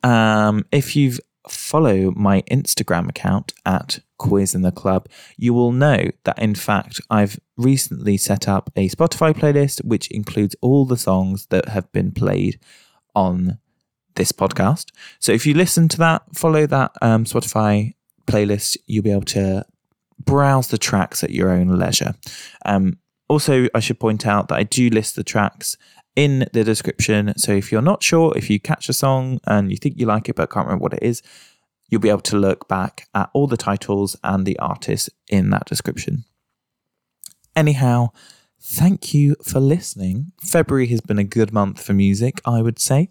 Um, 0.03 0.65
if 0.73 0.97
you 0.97 1.19
follow 1.49 2.13
my 2.17 2.43
Instagram 2.51 3.09
account 3.09 3.53
at 3.65 4.01
Quiz 4.19 4.55
in 4.55 4.63
the 4.63 4.73
Club, 4.73 5.09
you 5.37 5.55
will 5.55 5.73
know 5.73 6.11
that 6.25 6.39
in 6.39 6.55
fact 6.55 7.01
I've 7.11 7.39
recently 7.57 8.17
set 8.17 8.49
up 8.49 8.71
a 8.77 8.89
Spotify 8.89 9.33
playlist 9.35 9.85
which 9.85 10.11
includes 10.11 10.57
all 10.61 10.85
the 10.85 10.97
songs 10.97 11.47
that 11.47 11.69
have 11.69 11.91
been 11.93 12.13
played 12.13 12.59
on 13.15 13.59
this 14.17 14.33
podcast. 14.33 14.91
So 15.19 15.33
if 15.33 15.47
you 15.47 15.55
listen 15.55 15.89
to 15.89 15.99
that, 15.99 16.23
follow 16.35 16.67
that 16.67 16.93
um, 17.01 17.25
Spotify 17.25 17.95
playlist, 18.27 18.77
you'll 18.87 19.05
be 19.05 19.13
able 19.13 19.23
to 19.23 19.65
browse 20.19 20.69
the 20.69 20.79
tracks 20.79 21.25
at 21.25 21.31
your 21.31 21.51
own 21.51 21.69
leisure. 21.69 22.15
Um, 22.67 22.99
also, 23.29 23.69
I 23.75 23.81
should 23.81 24.01
point 24.01 24.27
out 24.27 24.49
that 24.49 24.57
I 24.57 24.63
do 24.63 24.89
list 24.89 25.15
the 25.15 25.25
tracks 25.25 25.77
in 26.19 26.49
the 26.53 26.65
description. 26.65 27.33
So 27.39 27.53
if 27.53 27.71
you're 27.71 27.81
not 27.81 28.03
sure, 28.03 28.37
if 28.37 28.51
you 28.51 28.59
catch 28.59 28.89
a 28.89 28.93
song 28.93 29.39
and 29.47 29.71
you 29.71 29.77
think 29.77 30.01
you 30.01 30.07
like 30.07 30.29
it 30.29 30.35
but 30.35 30.51
can't 30.51 30.67
remember 30.67 30.83
what 30.83 30.95
it 30.95 31.03
is, 31.03 31.23
you'll 31.89 32.01
be 32.01 32.09
able 32.09 32.23
to 32.23 32.37
look 32.37 32.67
back 32.67 33.07
at 33.15 33.31
all 33.33 33.47
the 33.47 33.57
titles 33.57 34.17
and 34.25 34.45
the 34.45 34.59
artists 34.59 35.09
in 35.29 35.51
that 35.51 35.65
description. 35.67 36.25
Anyhow, 37.55 38.11
Thank 38.61 39.15
you 39.15 39.37
for 39.41 39.61
listening. 39.61 40.33
February 40.43 40.89
has 40.89 41.01
been 41.01 41.19
a 41.19 41.25
good 41.25 41.53
month 41.53 41.81
for 41.81 41.93
music, 41.93 42.41
I 42.45 42.61
would 42.61 42.81
say. 42.81 43.09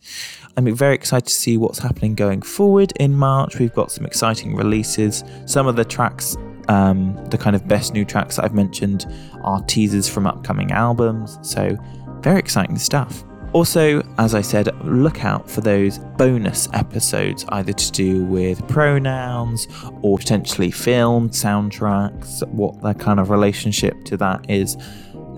I'm 0.57 0.75
very 0.75 0.93
excited 0.93 1.27
to 1.27 1.33
see 1.33 1.55
what's 1.55 1.79
happening 1.79 2.15
going 2.15 2.41
forward 2.41 2.91
in 2.99 3.15
March. 3.15 3.57
We've 3.57 3.73
got 3.73 3.89
some 3.89 4.05
exciting 4.05 4.57
releases. 4.57 5.23
Some 5.45 5.65
of 5.65 5.77
the 5.77 5.85
tracks, 5.85 6.35
um, 6.67 7.15
the 7.29 7.37
kind 7.37 7.55
of 7.55 7.65
best 7.65 7.93
new 7.93 8.03
tracks 8.03 8.37
I've 8.37 8.53
mentioned, 8.53 9.05
are 9.41 9.63
teasers 9.63 10.09
from 10.09 10.27
upcoming 10.27 10.73
albums. 10.73 11.39
So, 11.41 11.77
very 12.21 12.39
exciting 12.39 12.77
stuff. 12.77 13.23
Also, 13.53 14.01
as 14.17 14.35
I 14.35 14.41
said, 14.41 14.69
look 14.85 15.23
out 15.23 15.49
for 15.49 15.61
those 15.61 15.99
bonus 16.17 16.67
episodes, 16.73 17.45
either 17.49 17.73
to 17.73 17.91
do 17.91 18.25
with 18.25 18.67
pronouns 18.67 19.67
or 20.01 20.17
potentially 20.17 20.69
film 20.69 21.29
soundtracks, 21.29 22.47
what 22.49 22.81
their 22.81 22.93
kind 22.93 23.19
of 23.19 23.29
relationship 23.29 24.03
to 24.05 24.17
that 24.17 24.49
is. 24.49 24.77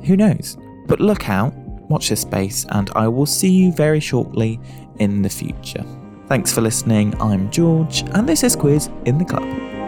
Who 0.05 0.17
knows? 0.17 0.57
But 0.87 0.99
look 0.99 1.29
out, 1.29 1.53
watch 1.89 2.09
this 2.09 2.21
space, 2.21 2.65
and 2.69 2.89
I 2.95 3.07
will 3.07 3.27
see 3.27 3.51
you 3.51 3.71
very 3.71 3.99
shortly 3.99 4.59
in 4.97 5.21
the 5.21 5.29
future. 5.29 5.85
Thanks 6.27 6.51
for 6.51 6.61
listening. 6.61 7.19
I'm 7.21 7.49
George, 7.51 8.01
and 8.11 8.27
this 8.27 8.43
is 8.43 8.55
Quiz 8.55 8.89
in 9.05 9.17
the 9.17 9.25
Club. 9.25 9.78